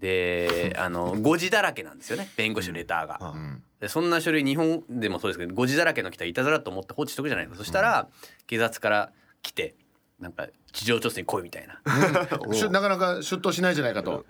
[0.00, 2.28] で あの誤字だらけなんですよね。
[2.36, 3.34] 弁護士のレターが。
[3.80, 7.64] でそんな書類日本でもそうですけど誤字だらけの来たらいたずらと思って放置しとくじゃないですか。
[7.64, 8.08] そしたら
[8.46, 9.12] 警察から
[9.42, 9.74] 来て
[10.22, 11.80] なんか地上調査に来いみたいな。
[12.70, 14.24] なかなか出頭しないじゃないかと、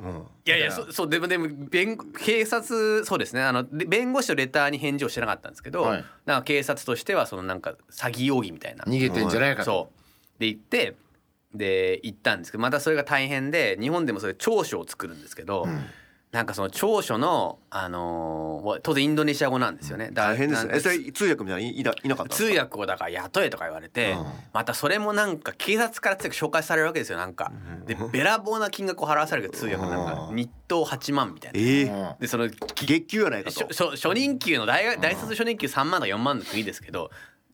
[0.44, 3.42] いやいやそそうでもでも弁警察そうですね。
[3.42, 6.04] あので弁護士のレターに返事をしてなかったんですけど、はい。
[6.24, 8.84] なんか警察としてはそのなんか詐欺容疑みたいな。
[8.84, 9.90] 逃げてんじゃないかと、そ
[10.38, 10.40] う。
[10.40, 10.96] で行って
[11.54, 15.68] で行ったんですけどまたそれが大変で日本でもそれ長所を作るんですけど、
[16.32, 20.10] なんかその長所の、あのー当然インドネシア語なんですよね。
[20.12, 20.80] 大変ですね。
[20.80, 24.26] それ通訳みたいないいないなかったん通訳をだから雇えとか言われて、うん。
[24.54, 27.52] またそれもなんか警察から紹介されるわけですよなんか。
[27.86, 30.36] でべらぼうな金額を払わされるけど通訳なんかうん。
[30.36, 31.60] 日当8万みたいな。
[31.60, 31.82] ええ。
[31.84, 33.90] うんでその月給やないかと。
[33.90, 37.10] 初任給の大学大卒初任給3万とか4万の国ですけど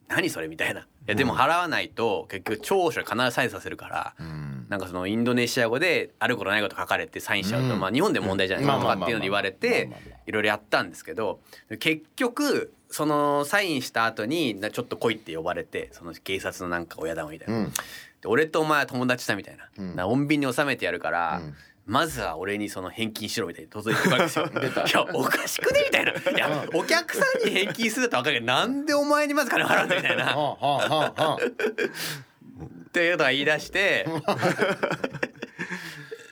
[0.06, 0.86] 何それみたいな。
[1.08, 4.14] いやでも払わないと結局長所で必ずサインさせるから。
[4.20, 4.66] うん。
[4.68, 7.80] なんかそのインドネシア語であることないこと書かれてサインしちゃうと、うん。
[7.80, 9.88] まあ日本でも問題じゃないですかうんとかっていうので言われて
[10.26, 11.40] いろいろやったんですけど
[11.78, 17.68] 結局そのサインした後になちょっと来いって呼ばれてその警察のなんか親玉みたいな、
[18.26, 19.96] 俺とお前は友達だみたいな,、うん。
[19.96, 21.54] な穏便に収めてやるから、うん
[21.88, 24.44] まずは俺にその返金しろみたいに届いてくるわけですよ。
[24.52, 26.12] いやおかしくねみたいな。
[26.12, 30.34] いやお客さんに返金すると分かるけどなんでお前にまず金払うんだみたいな。
[31.38, 34.06] っていうのは言い出して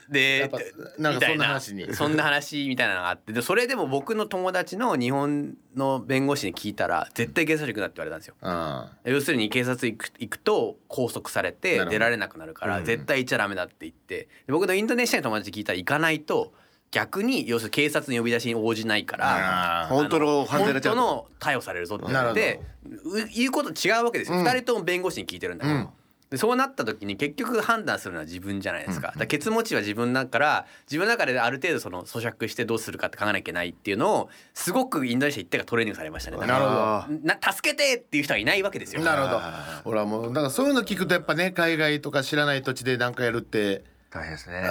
[0.09, 0.49] で
[0.97, 1.93] なんかそんな話に。
[1.93, 3.33] そんな話みたいなのがあって。
[3.33, 8.35] でそれでも僕の友達の日本の弁護士に聞いたら絶対警察署行くなって言われたんですよ。
[8.41, 14.27] あ要するに警察行く行くと拘束されて出られなくなるから絶対行っちゃダメだって言って。
[14.47, 16.53] で僕のインドネシアの友達に聞いたら行かないと
[16.91, 22.61] 逆に要するに警察の呼び出しに応じないからあ本当の本当の逮捕されるぞって言って
[23.03, 24.45] う言うこと違うわけですよ、うん。
[24.45, 25.89] 二人とも弁護士に聞いてるんだから、うん
[26.29, 36.37] でそうなった時に結局判断するのは自分じゃないですか,、だからケツ持ちは自分だから自分の中である程度その咀嚼してどうするかって考えなきゃいけないっていうのをすごくインドネシア行ってからトレーニングされましたね。
[36.37, 39.01] だからなるほどあな助けてっていう人がいないわけですよ。
[39.01, 39.41] なるほど。
[39.85, 43.83] 俺はもうだからそういうの聞くとやっぱね海外とか知らない土地で何かやるって。
[44.09, 44.63] 大変ですね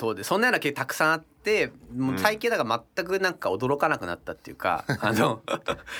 [0.00, 5.42] そうでそんなような経たくさんあってもう最近だから全くなんか驚かなくなったっていうか、 あの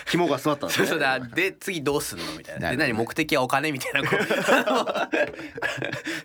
[0.07, 2.71] 紐が座ったんですそうねそうだで次どうすんのみたいな。
[2.71, 3.05] でなるほどね。
[3.05, 4.17] 何目的はお金みたいなこ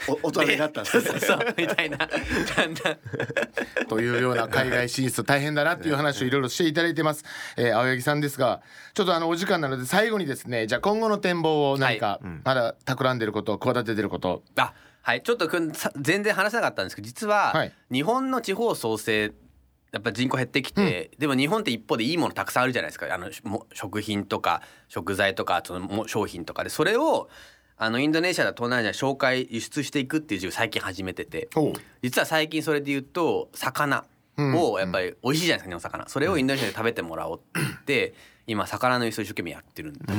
[0.08, 0.22] う。
[0.24, 1.04] お大人になったんですね。
[1.12, 1.98] そうそうみたいな。
[1.98, 2.98] だんだん。
[3.90, 7.26] というような海外進出大変だなっていう話をいろいろしていただいてます、
[7.58, 8.62] えー青柳さんですが
[8.94, 14.44] ちょっとあのお時間なので最後にですねじゃあ今後の展望を何かまだ企んでること企ててること。
[14.56, 14.74] あ
[15.06, 15.22] はい。
[15.22, 17.72] ちょっとくんさ全然話せなかったんですけど実は、はい。
[17.92, 19.34] 日本の地方創生
[19.92, 23.14] やっぱ人口減ってきて、でも日本って一方でいいものたくさんあるじゃないですか。
[23.14, 26.64] あのも食品とか食材とかそのも商品とか。
[26.64, 27.30] でそれを
[27.78, 31.50] あのインドネシアだ東南アジアに紹介輸出していくっていう事業を最近始めてて。
[32.02, 34.06] 実は最近それで言うと魚
[34.38, 36.10] をやっぱり美味しいじゃないですか日本魚。
[36.10, 38.14] それをインドネシアで食べてもらおうって言って
[38.48, 40.14] 今魚の輸送を一生懸命やってるんで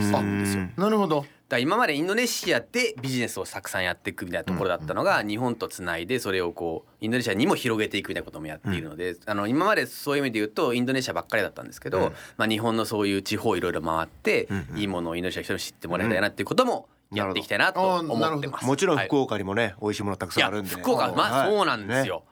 [0.47, 0.69] すよ。
[0.77, 1.21] なるほど。
[1.21, 18.67] だから今までインドネシアでビジネスをたくさんやっていくみたいなところだったのが日本とつないでそれをこうインドネシアにも広げていくみたいなこともやっているのであの今までそういう意味で言うとインドネシアばっかりだったんですけどまあ日本のそういう地方いろいろ回っていいものをインドネシアの人に知ってもらいたいなっていうこともやっていきたいなと思ってます。
[18.67, 21.51] もちろんはい福岡にもね美味しいものたくさんあるんで福岡まあはい。
[21.53, 22.25] そうなんですよ。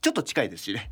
[0.00, 0.90] ちょっと近いですしね。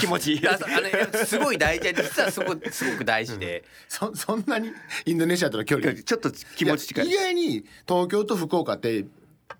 [0.00, 0.34] 気持ち。
[0.34, 2.02] いいあのすごい大事で。
[2.02, 3.64] 実はすごくすごく大事で。
[3.88, 4.72] そ そんなに
[5.04, 5.94] インドネシアとの距離。
[5.94, 7.08] ちょっと気持ち近い。
[7.08, 9.04] 意外に東京と福岡って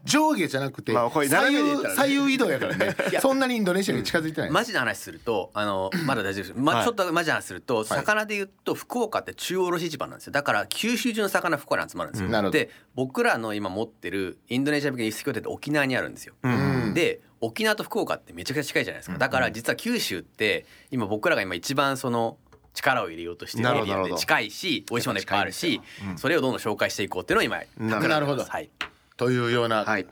[0.04, 1.58] 上下じゃなくてまあこれ左右
[1.94, 2.96] 左右移動やからね。
[3.20, 6.84] そんなにインドネシアに近づいてない、マジな話するとあのまだ大丈夫です、まはい。
[6.84, 10.32] ちょっとマジな話すると、魚で言うと福岡って中央卸市場なんですよ。
[10.32, 16.94] だから九州中の魚福岡に集まるんですよ、で僕らの今持ってるインドネシア向けの輸出拠点って沖縄にあるんですよ、ん。
[16.94, 19.18] で沖縄と福岡ってめちゃくちゃ近いじゃないですか。
[19.18, 22.38] だから実は九州って今僕らが今一番その
[22.74, 25.80] 力を入れようとしてるエリアで近いし美味しいものいっぱいあるし、
[26.16, 28.44] それをどんどん紹介していこうっていうのを今なるほど。
[28.44, 28.70] はい
[29.16, 30.06] というようなはい。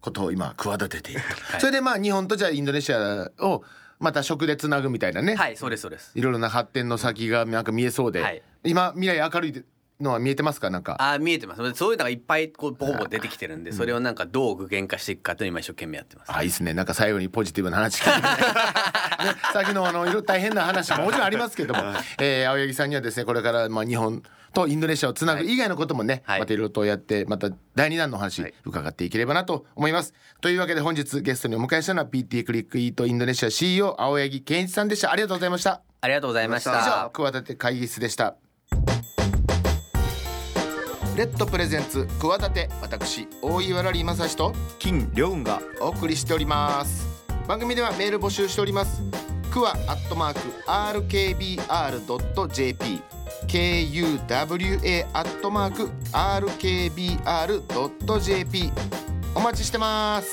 [0.00, 1.60] ことを今企てていると、い。
[1.60, 3.64] それでまあ日本とじゃあインドネシアを
[3.98, 6.12] また食でつなぐみたいなね、はいそうですそうです。
[6.14, 8.42] いろいろな発展の先がなんか見えそうで、はい。
[8.64, 9.64] 今未来明るいで
[10.00, 10.70] のは見えてますか？
[10.70, 10.96] なんか。
[10.98, 11.74] あー見えてます。
[11.74, 16.32] そういうのがいっぱいこうボコボコ出てきてるんでそれをなんかどう具現化していくかというのを今一生懸命やってます。
[16.32, 16.74] あいいですね。
[16.74, 18.28] なんか最後にポジティブな話聞いて、ね、
[19.52, 21.80] さっきのあのいろ大変な話ももちろんありますけども、
[22.20, 26.40] えー、青柳さんにはですねこれからまあ日本とインドネシアをつなぐ以外のこともね、はい。
[26.40, 35.12] またいろいろとやってまた第2弾のお話伺っていければなと思います、というわけで本日ゲストにお迎えしたのは PT クリックイートインドネシア CEO 青柳健一さんでした。
[35.12, 35.82] ありがとうございました。
[36.00, 38.36] ありがとうございまし以た上企て会議室でした
[41.16, 45.62] レッドプレゼンツ企て私大岩良理正史と金良雲が。
[45.80, 47.06] お送りしております。
[47.46, 49.00] 番組ではメール募集しております。
[49.52, 53.00] クワアットマーク RKBR.jp
[53.46, 58.72] KUWA アットマーク RKBR.jp
[59.36, 60.28] お待ちしてます。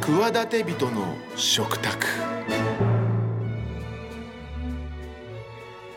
[0.00, 2.33] 企て人の食卓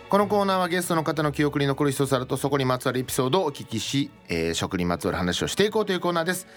[0.10, 6.48] このコーナーはゲストの方の記憶に残る一皿とそこにまつわるエピソードをお聞きし、えー食にまつわる話をしていこうというコーナーです。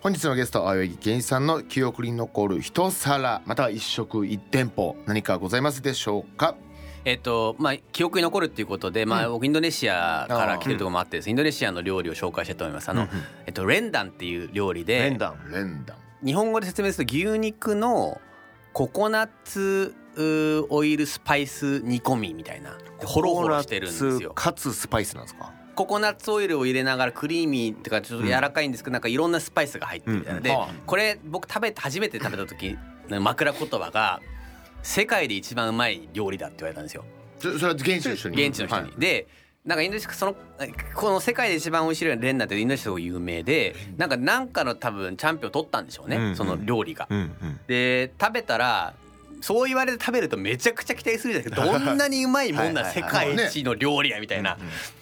[0.00, 6.56] 本日のゲスト青柳健一さんの記憶に残る一皿または一食一店舗何かございますでしょうか？
[7.06, 12.90] えっとまあ記憶に残るっていうことで、まあ、僕インドネシアから来てるところもあってですねインドネシアの料理を紹介したいと思います。
[12.90, 13.08] あの、
[13.46, 15.96] えっと、レンダンっていう料理で連弾連弾。
[16.22, 18.20] 日本語で説明すると牛肉の
[18.74, 19.94] ココナッツ
[20.70, 22.76] オイルスパイス煮込みみたいな。
[23.04, 24.32] ホロホロしてるんですよ。
[24.32, 25.52] かつスパイスなんですか？
[25.74, 34.20] ココナッツオイルを入れながらクリーミーってかちょっと柔らかいんですけど、なんかいろんなスパイスが入ってるみたいな、でうんはあこれ僕食べて初めて食べた時の枕言葉が
[34.82, 37.04] 「世界で一番うまい料理だ」って言われたんですよ。
[37.38, 38.46] そそれは現地の人に？
[38.46, 38.82] 現地の人に。
[38.82, 38.92] はい。
[38.96, 39.26] で
[39.64, 40.36] なんかインドネシアその
[40.94, 46.36] この世界で一番美味しいレンナってインドネシアで有名でなんかなんかの多分チャンピオン取ったんでしょうね、うんうん。
[46.36, 47.08] その料理が。
[47.10, 47.60] うんうん。
[47.66, 48.94] で食べたら
[49.44, 51.66] そう言われて食べるとめちゃくちゃ期待するじゃないですか。
[51.86, 54.56] どんなにうまいもんな世はいはいはい界一の料理やみたいな。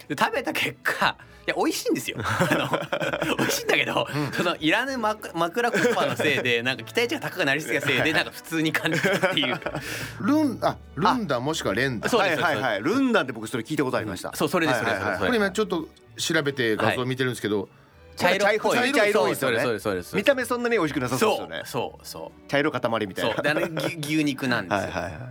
[0.09, 1.15] で食べた結果
[1.47, 2.17] いや美味しいんですよ。
[2.21, 9.57] あの美味しいんだけど、そのいらぬ枕枕言葉のせいでなんか期待値が高くなりすぎたせいでなんか普通に感じるっていう。
[10.19, 12.07] ルンあルンダンもしくはレンダ。
[12.07, 12.83] ンそうですはいはいはい。
[12.83, 14.35] ルンダンって僕それ聞いたことありました。
[14.35, 17.69] そうそれですそれはいはいこれ今ちょっと調べて画像見てるんですけど、
[18.15, 18.77] 茶色っぽい。
[18.93, 19.59] 茶色いですよね。
[19.59, 20.15] そうですそうですそうです。
[20.15, 21.61] 見た目そんなに美味しくなさそうですよね。
[21.65, 22.49] そうそう。
[22.49, 23.35] 茶色塊みたいな。
[23.35, 25.21] そうであの牛牛肉なんですよ、はいはいはい。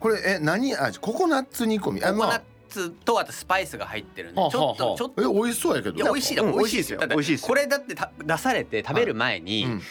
[0.00, 1.00] これえ何味？
[1.00, 2.04] ココナッツ煮込み。
[2.04, 5.22] あココナッまあツとあとスパイスが入ってるんではあちょっとちょっと。
[5.22, 5.96] え美味しそうやけど。
[5.96, 7.00] いや美味しいだうん美味しいですよ。
[7.08, 9.82] 美味しいですこれだってた出されて食べる前に、うん。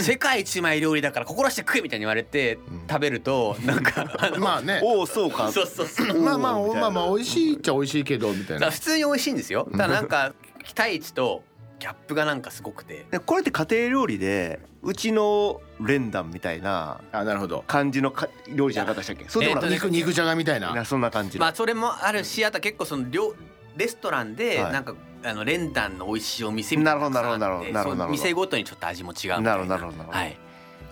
[0.00, 4.06] 世界一うまい料理だから心して食えみたいに言われて食べるとなんか
[4.38, 4.80] まあね。
[4.82, 5.52] おおそうか。
[5.52, 6.18] そうそうそう。
[6.22, 8.70] まあまあまあまあ美味しいっちゃ美味しいけどみたいな。
[8.70, 9.68] 普通に美味しいんですよ。
[9.72, 10.32] ただなんか
[10.64, 11.42] 期待値と
[11.82, 13.06] ギャップがなんかすごくて。
[13.10, 17.64] でこれって家庭料理でうちの連弾みたいなあなるほど。
[17.66, 20.72] 感じのか料理じゃなかったでしたっけそうでもなくえーと肉肉じゃがみたいな。
[20.72, 21.44] なそんな感じの。
[21.44, 23.34] まあそれもあるしあとは結構その料
[23.76, 24.72] レストランではい。
[24.72, 28.08] なんかあの連弾の美味しいお店みたいなのがたくさんあってなるほどなるほどなるほど。
[28.12, 29.42] 店ごとにちょっと味も違うみたいな。
[29.42, 29.96] なるほどなるほど。
[29.98, 30.36] なるほどはい。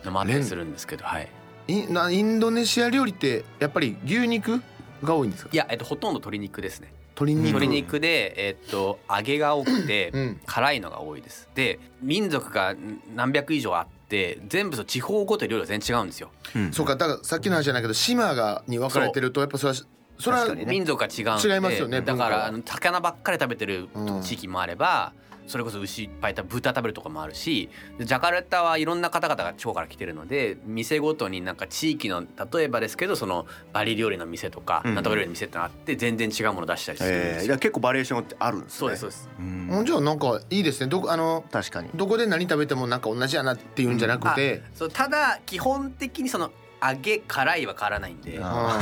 [0.05, 1.29] のもあったりするんですけどはい。
[1.69, 4.61] インなインドネシア料理ってやっぱり牛肉
[5.05, 5.51] が多いんですか？
[5.53, 7.45] いやえっとほとんど鶏肉ですね鶏肉。
[7.49, 10.41] 鶏肉でえっと揚げが多くてうん。
[10.47, 11.49] 辛いのが多いです。
[11.55, 12.75] で民族が
[13.15, 16.31] 何百以上あって全部その地方ごとに料理が全然違うんですよ。
[16.55, 16.73] うん。
[16.73, 19.79] そうかだからさっきの話じゃないけど島がに分かれてるとやっぱそれは
[20.19, 21.55] それは民族が違うんで。
[21.55, 24.23] 違いますよねだからあの魚ばっかり食べてるうん。
[24.23, 25.13] 地域もあれば、
[25.51, 34.95] それこそ牛いっぱい食べ豚食べるとかもあるしでジャカルタはいろんな方々が地方から来てるので店ごとになんか地域の例えばですけどそのバリ料理の店とか、うん。
[34.95, 38.79] なんとか料理の店ってあって全然違うもの出したりするんでえー、すよ、いや結構バリエーションってあるんですね。
[38.79, 39.29] そうですそうです。
[39.39, 39.69] うん。
[39.71, 40.87] うんじゃあなんかいいですね。
[40.87, 41.89] どこあの確かに。
[41.95, 48.39] どこで何食べてもなんか同じやなっていうんじゃなくて、そうただ基本的にその揚げ辛いは変わらないんで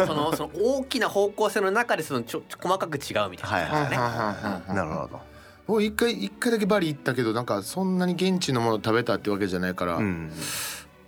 [0.06, 3.96] そのその大きな方向性の中でそのちょちょ細かく違うみたいなはいはい感じですね。
[3.98, 5.20] はんはんはんはんなるほど
[5.68, 10.32] 僕一回一回だけバリ行ったけどなんかそんなに現地のもの食べたってわけじゃないから、うん。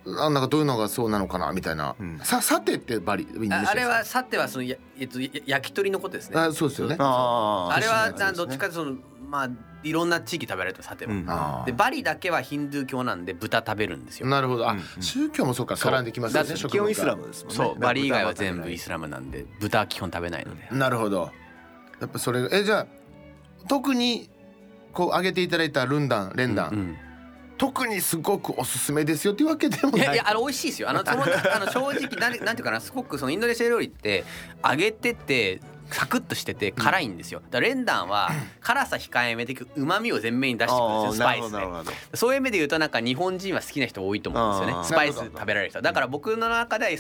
[0.07, 2.21] あなんかどういうのがそうなのかなみたいな、うん。
[2.23, 6.39] ささてってバリああれはさてはそのやえっとや焼き鳥のことですね。
[6.39, 6.97] あそうですよね。
[6.99, 7.75] あー。
[7.75, 8.27] あれはそうですね。
[8.27, 8.97] などっちかというとその
[9.31, 9.49] まあ
[9.83, 11.13] いろんな地域食べられてさては。
[11.13, 11.25] うん。
[11.27, 14.27] あでバリだけはヒンドゥー教なんで豚食べるんですよ。
[14.27, 14.69] なるほど。
[14.69, 17.57] あ、うん宗教もそうか絡んできますよね基本イスラムですもんね。
[17.57, 20.69] そうバリ以外は全豚部イスラムなんで豚は基本食べないので。
[20.71, 21.31] なるほど。
[21.99, 22.87] やっぱそれえじゃあ
[23.69, 24.29] 特に
[24.93, 26.97] こう挙げていただいたルンダンレンダン、うん。
[27.59, 30.01] 特にすごくおすすめですよっていうわけでもない。
[30.01, 30.89] いやいやあの美味しいですよ。
[30.89, 34.25] あのそのあの正直なん なんていうかなすごくそのインドネシア料理って
[34.67, 37.41] 揚げててサクッとしてて辛いんですよ。
[37.51, 38.31] だからレンダンは
[38.63, 41.25] 辛さ控えめでうまみを前面に出してくるんですよ。
[41.25, 42.17] スパイスで。
[42.17, 44.85] そういう意味で言うとなんか日本人は好きな人多いと思うんですよね。
[44.87, 45.83] スパイス食べられる人。
[45.83, 46.91] だから僕の中では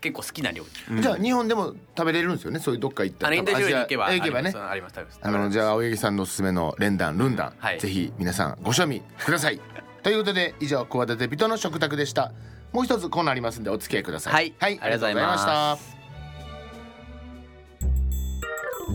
[0.00, 2.60] 結構好きな料理、じゃあ日本でも食べれるんですよね？
[2.60, 4.52] そういうどっか行ったらインド料理行けば行けばね。
[4.54, 4.94] あります。
[5.20, 9.60] あのじゃあ青柳さんのおすすめのレンダンルンダン、はい、ぜひ皆さんご賞味ください。
[10.02, 12.32] ということで以上小和田人の食卓でした。
[12.72, 14.32] もう一つコーナーありますんでお付き合いください。
[14.32, 15.98] はい、はい、ありがとうございました。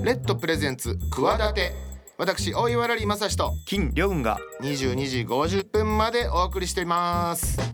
[0.04, 1.72] レッドプレゼンツ企て
[2.18, 4.39] 私大岩良理正史と金良雲が。
[4.62, 7.72] 22時50分までお送りしています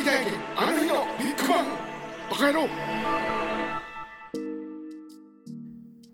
[0.00, 1.66] 奇跡体験あの日のビッグバン
[2.30, 2.68] バカ野郎。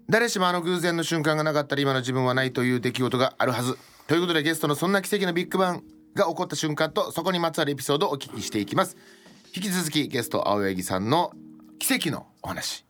[0.08, 3.78] 誰しもあの偶然の瞬間がなかったら今の自分はないという出来事があるはず。
[4.08, 5.84] ということでゲストのそんな奇跡のビッグバン
[6.14, 8.96] が起こった瞬間とそこにまつわるエピソードをお聞きしていきます。
[9.54, 11.32] 引き続きゲスト青柳さんの
[11.78, 12.84] 奇跡のお話。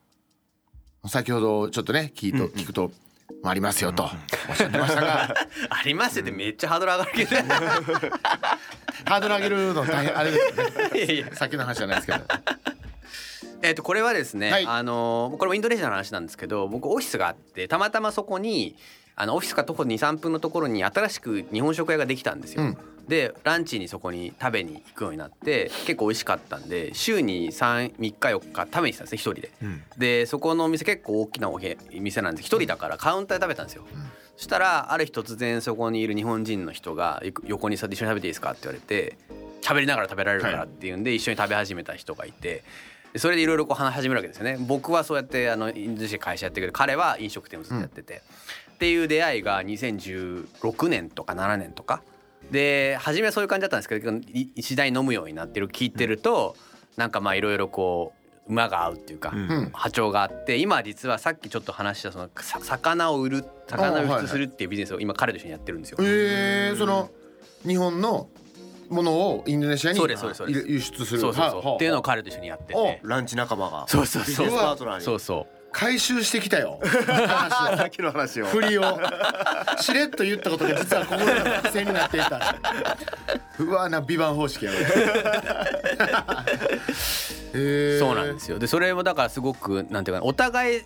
[1.07, 2.91] 先ほどちょっとね聞いと、聞くと
[3.45, 4.05] ありますよと
[4.49, 5.35] おっしゃってましたが。
[5.69, 7.37] ありますよってめっちゃハードル上がるけど
[9.07, 10.91] ハードル上げるの大変あれですよね。
[10.95, 11.35] いやいや。
[11.35, 12.25] 先の話じゃないですけど。
[13.63, 18.77] えー、とこれはですね、はい、あのこれもインドネシアの話なんですけど僕オフィスがあってたまたまそこに
[19.17, 22.63] あのオフィスから徒歩23分のところに新しく日本食屋ができたんですよ。
[22.63, 22.79] うん、
[23.09, 29.51] でランチにそこに食べに行くようになって結構美味しかったんで週に3 3日4日食べに来たんですね一人で。
[29.63, 31.59] うん、でそこのお店結構大きなお
[31.93, 33.87] 店なんで一人だからカウンターで食べたんですよ。
[33.91, 38.53] うん、そしたらある日突然そこにいる日本人の人が横にさ一緒に食べていいですか？
[38.53, 39.17] って言われて
[39.63, 42.63] 喋りながら食べられるからっていうんで一緒に食べ始めた人がいて。
[43.19, 44.59] それでいろいろ話し始めるわけですよね。
[44.61, 48.23] 僕はそうやってあの会社やってるけど彼は飲食店をずっとやってて、
[48.69, 52.03] うん、っていう出会いが2016年とか7年とか。
[52.51, 54.21] で初めはそういう感じだったんですけど
[54.55, 56.57] 一台飲むようになってる聞いてると
[56.99, 59.33] なんかまあいろいろこう馬が合うっていうか、
[59.73, 62.31] 波長があって今実はさっきちょっと話したその
[62.61, 65.99] 魚を売る魚を輸出するっていうビジネスを今彼と一緒にやってるんですよ。
[66.01, 67.11] えー、その
[67.67, 68.29] 日本の
[68.89, 71.21] ものをインドネシアに輸出する。
[71.21, 71.75] そうそうそう。
[71.75, 73.01] っていうのを彼と一緒にやってて。
[73.03, 73.85] ランチ仲間が。
[73.89, 74.49] そうそうそう。
[75.01, 76.81] そうそう回収してきたよ。
[77.05, 78.47] さっきの話を。
[78.47, 78.99] 振りを。
[79.79, 82.57] しれっと言ったことが実は心の伏線になっていた。
[83.59, 84.71] うわな美版方式や
[87.53, 88.59] そうなんですよ。
[88.59, 90.83] でそれもだからすごくなんていうかお互い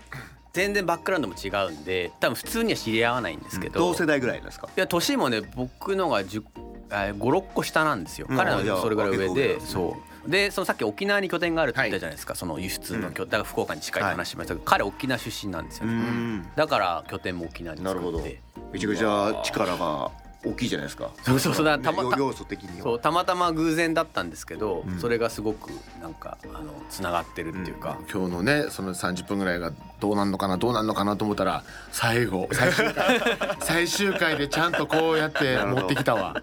[0.52, 4.66] 全然バックグラウンドも違うんで多分普通には知り合わないんですけど、同世代ぐらいですか？
[4.76, 16.44] いや年もね僕のが56個下なんですよ、彼のそれぐらい上でそうでそのさっき沖縄に拠点があるって言ったじゃないですか、その輸出の拠点だから福岡に近い話しましたけど、彼沖縄出身なんですよね。
[16.56, 18.40] だから拠点も沖縄に作って。
[18.72, 20.10] めちゃくちゃ力が
[20.42, 21.10] 大きいじゃないですか。
[21.22, 21.66] そうそうそう。
[21.66, 31.62] だたまた要素的にそうたまたま偶然だったんですけど、うん、それがすごくなんかあのつながってるっていうか、うん、今日のねその30分ぐらいがどうなんのかなどうなんのかなと思ったら
[31.92, 33.20] 最後最終回。
[33.60, 36.42] 最終回でちゃんとこうやって持ってきたわ。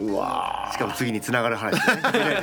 [0.00, 1.80] うわしかも次につながる話、ね、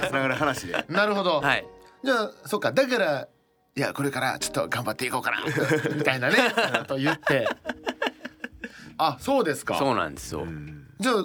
[0.07, 0.85] つながる話で。
[0.89, 1.41] なるほど。
[1.41, 1.65] はい。
[2.03, 3.27] じゃあそっかだから
[3.75, 5.37] いやこれからちょっと頑張っていこうかな
[5.95, 6.35] みたいなね
[6.87, 7.47] と言って。
[8.97, 10.47] あそうですかそうなんですよ、
[10.99, 11.15] じゃあ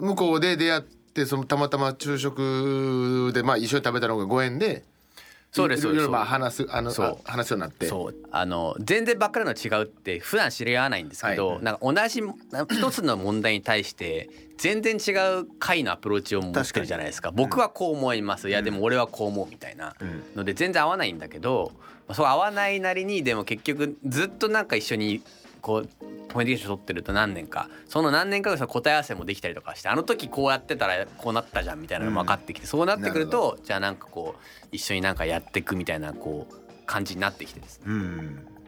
[0.00, 4.84] 向こうで出会ってそのたまたま昼食でまあ一緒に食べたのがご縁で
[5.52, 6.08] そうですそうです。
[6.08, 12.22] まあ話すあのそう話すようになってそうあの全然ばっかりの違うって普段知り合わないんですけど、はい、なんか同じ
[12.74, 19.94] 一つの問題に対して全然違う回のアプローチを持ってるじゃないですか僕はこう思います、いやでも俺はこう思うみたいな
[20.34, 21.72] ので全然合わないんだけど
[22.14, 25.22] そう合わないなりにでも結局ずっとなんか一緒に
[25.62, 25.88] こう
[26.32, 36.54] コミュニケーション取ってると何年かその何年か後答え合わせもできたりとかしてあの時こうやってたらこうなったじゃんみたいなのが分かってきて、そうなってくるとじゃあなんかこう一緒になんかやっていくみたいなこう
[36.86, 37.86] 感じになってきてですね、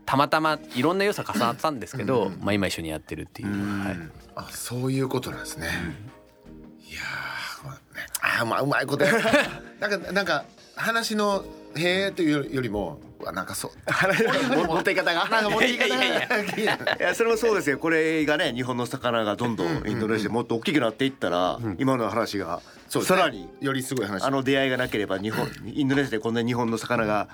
[0.06, 3.96] たまたまいろんな良さ重なったんですけど、まあ、今一緒にやってるっていう、はい、
[4.36, 5.68] あそういうことなんですね、
[6.88, 7.00] いや
[8.40, 9.04] あまあうまいこと
[9.80, 10.44] なんかなんか
[10.76, 11.44] 話の
[11.76, 13.70] 「へえ」というよりもわなんかそう
[14.66, 15.28] 持ってい方が。
[15.28, 16.04] なんか持ってい方が。
[16.04, 17.78] いやそれもそうですよ。
[17.78, 24.24] これがね日本の魚がどんどんインドネシアでもっと大きくなっていったら、今の話がさらによりすごい話。
[24.24, 27.28] あの出会いがなければ日本インドネシアでこんな日本の魚が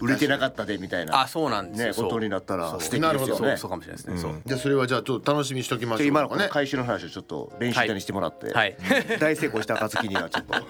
[0.00, 3.56] 売れてなかったでみたいなあそうなんですねことになったら素敵ですよね。
[3.56, 8.76] そうかもしれないですね、じゃあそれはじゃあちょっと楽しみにしときましょう今のこの回収の話をちょっと練習にしてもらって、はい、
[9.18, 10.54] 大成功した暁にはちょっと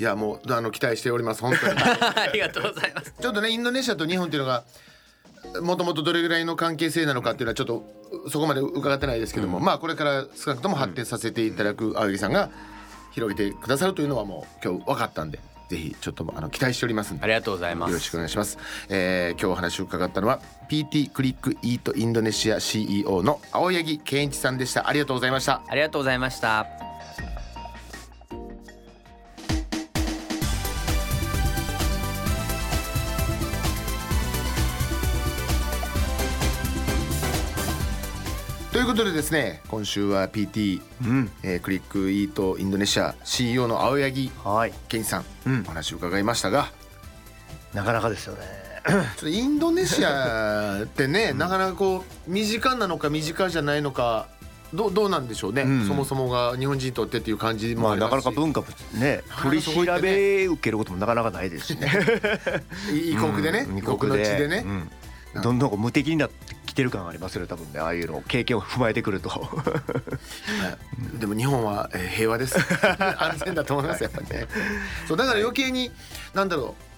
[0.00, 1.74] いやもうあの期待しております本当に。
[1.78, 3.12] ありがとうございます。
[3.20, 4.64] ちょっとねインドネシアと日本っていうのが
[5.60, 7.84] もともとどれぐらいの関係性なのかっていうのはちょっと
[8.30, 12.48] そこまで伺ってないですけども、うん、まあこれから少なくとも発展させていただく青柳さんが
[13.12, 15.38] 広げてくださるというのはもう今日分かったんで
[15.68, 17.90] ぜひちょっとあの期待しておりますありがとうございます。
[17.90, 18.56] よろしくお願いします、
[18.88, 20.40] えー今日お話を伺ったのは
[20.70, 24.88] PT クリックイートインドネシア CEO の青柳健一さんでした。
[24.88, 25.60] ありがとうございました。
[25.68, 26.89] ありがとうございました
[38.80, 41.30] いうことでですね今週は PT、うん。
[41.42, 44.72] えークリックイートインドネシア CEO の青柳はい。
[44.88, 45.62] 健一さん、うん。
[45.66, 46.70] お話を伺いましたが。
[47.74, 48.40] なかなかですよね。
[48.88, 54.28] ちょっとインドネシアってね、なかなかこう身近なのか身近じゃないのか
[54.72, 55.86] どうどうなんでしょうね、うん。
[55.86, 58.66] そもそもが日本人にとってっていう感じもまあなかありますし、なか文化も
[58.98, 61.90] ね取り調べ受けることもなかなかないですしね。
[62.92, 63.78] 異国でね、うん。
[63.78, 64.64] 異国の地でね、
[65.34, 65.42] うん。
[65.42, 67.80] どんどん無敵になってきてる感がありますよね多分ね。
[67.80, 69.28] ああいうの経験を踏まえてくると。
[69.28, 69.38] は
[71.16, 72.56] いでも日本はえー平和です。
[73.18, 74.46] 安全だと思いますやっぱりね。
[75.06, 75.90] そうだから余計に
[76.34, 76.90] なんだろう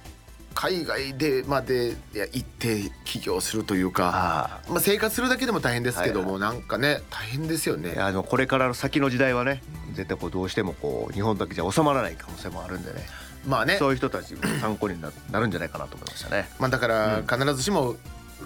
[0.55, 7.97] 海外でまでいや行って起業するというかあまあ、生活するだけでも大変ですけども、はなんかね大変ですよね。
[7.99, 9.63] ああのこれからの先の時代はね
[9.95, 13.07] 絶対こうどうしてもこう日本だけじゃ収まらない可能性もあるんでね。
[13.47, 13.77] まあね。
[13.79, 16.49] そういう人たちの参考にななるんじゃないかなと思いましたね。
[16.59, 17.97] まあ、だから必ずしも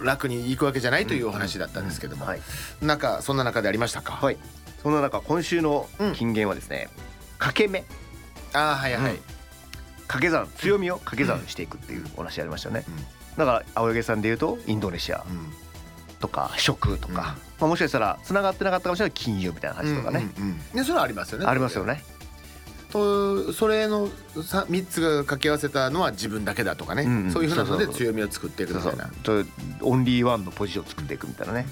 [0.05, 2.41] 楽に行くわけじゃないというお話だったんですけども、はい、
[2.83, 4.37] なんかそんな中でありましたか、はい、
[4.83, 6.89] そんな中今週の金言はですね、
[7.39, 7.85] 掛け目。
[8.53, 9.21] ああはいはい、うん。
[10.07, 12.97] 掛け算強みを掛け算にしていくっていうお話ありましたね、うん。
[13.37, 15.53] だから青柳さんで言うとインドネシアうん。
[16.19, 20.59] とか食とか、まあ、もしかしたら繋がってなかったかもしれない金融みたいな話とかね、うんうんうん。
[20.79, 21.47] ねそれはありますよね。
[21.47, 22.03] ありますよね。
[22.16, 22.16] と
[23.53, 24.09] それの
[24.43, 27.33] さ3つが掛け合わせたのは自分だけだとかね、うんうん。
[27.33, 29.11] そういうふうなので強みを作っていくみたいな。
[29.83, 31.67] オンリーワンのポジションを作っていくみたいなね。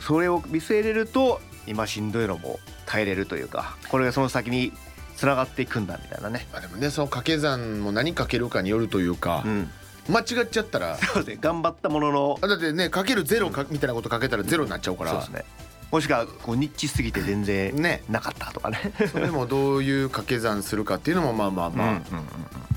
[0.00, 4.72] それを見据えれると今しんどいのも耐えれるというかこれがその先に
[5.16, 9.70] 繋がっていくんだみたいなね、まあでもねその掛け算も何かけるかによるというか、うん、
[10.08, 10.96] 間違っちゃったら。
[10.96, 11.38] そうですね。
[11.40, 12.38] 頑張ったものの。
[12.40, 15.44] あだってねかけるゼロかみたいなことかけたらゼロになっちゃうから、そうですね
[15.90, 18.78] もしくはこうニッチすぎて全然ねなかったとかね。
[19.10, 22.02] それもどういう掛け算するかっていうのもまあまあまあ、うんうん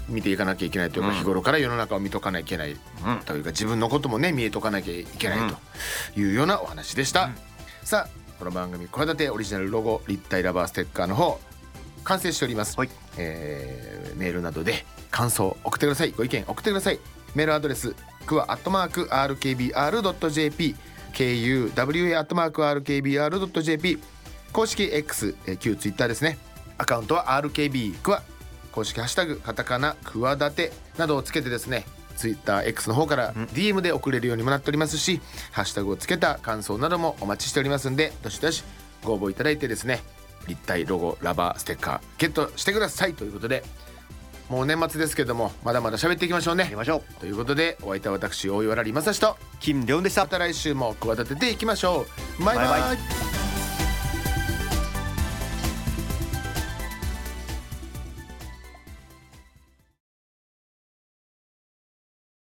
[0.10, 7.30] 見ていかなきゃいけないというか、うん日頃から世の中を見とかなきゃいけないうんというか自分のこともね見えとかなきゃいけないというようなお話でした、
[7.84, 11.40] さあこの番組小立てオリジナルロゴ立体ラバーステッカーの方
[12.04, 12.90] 完成しております、はい。
[13.18, 16.12] えーメールなどで感想送ってください。
[16.12, 17.00] ご意見送ってください。
[17.34, 17.96] メールアドレス
[18.26, 20.76] クワアットマーク RKBR.jp
[21.14, 24.00] KUWA アットマーク RKBR.jp
[24.52, 26.38] 公式 X、えー旧ツイッターですね。
[26.78, 28.22] アカウントは RKB クワ
[28.72, 31.86] 公式ハッシュタグカタカナクワダテなどをつけてですね
[32.18, 38.64] ツイッター X の方から DM で送れるようにもなっておりますし、ハッシュタグをつけた感想などもお待ちしておりますんでどしどし
[39.04, 40.02] ご応募いただいてですね
[40.48, 43.64] 立体ロゴラバーステッカーゲットしてくださいということで
[44.54, 46.66] もう年末ですけどもまだまだ喋っていきましょうね。
[46.66, 47.14] 行きましょう。
[47.20, 49.36] ということでお相手は私大岩良理正史と。
[49.60, 50.22] 金良でした。
[50.22, 52.06] また来週も企てていきましょ
[52.40, 52.46] う。
[52.46, 52.68] バイバイ。
[52.68, 53.43] バイバイ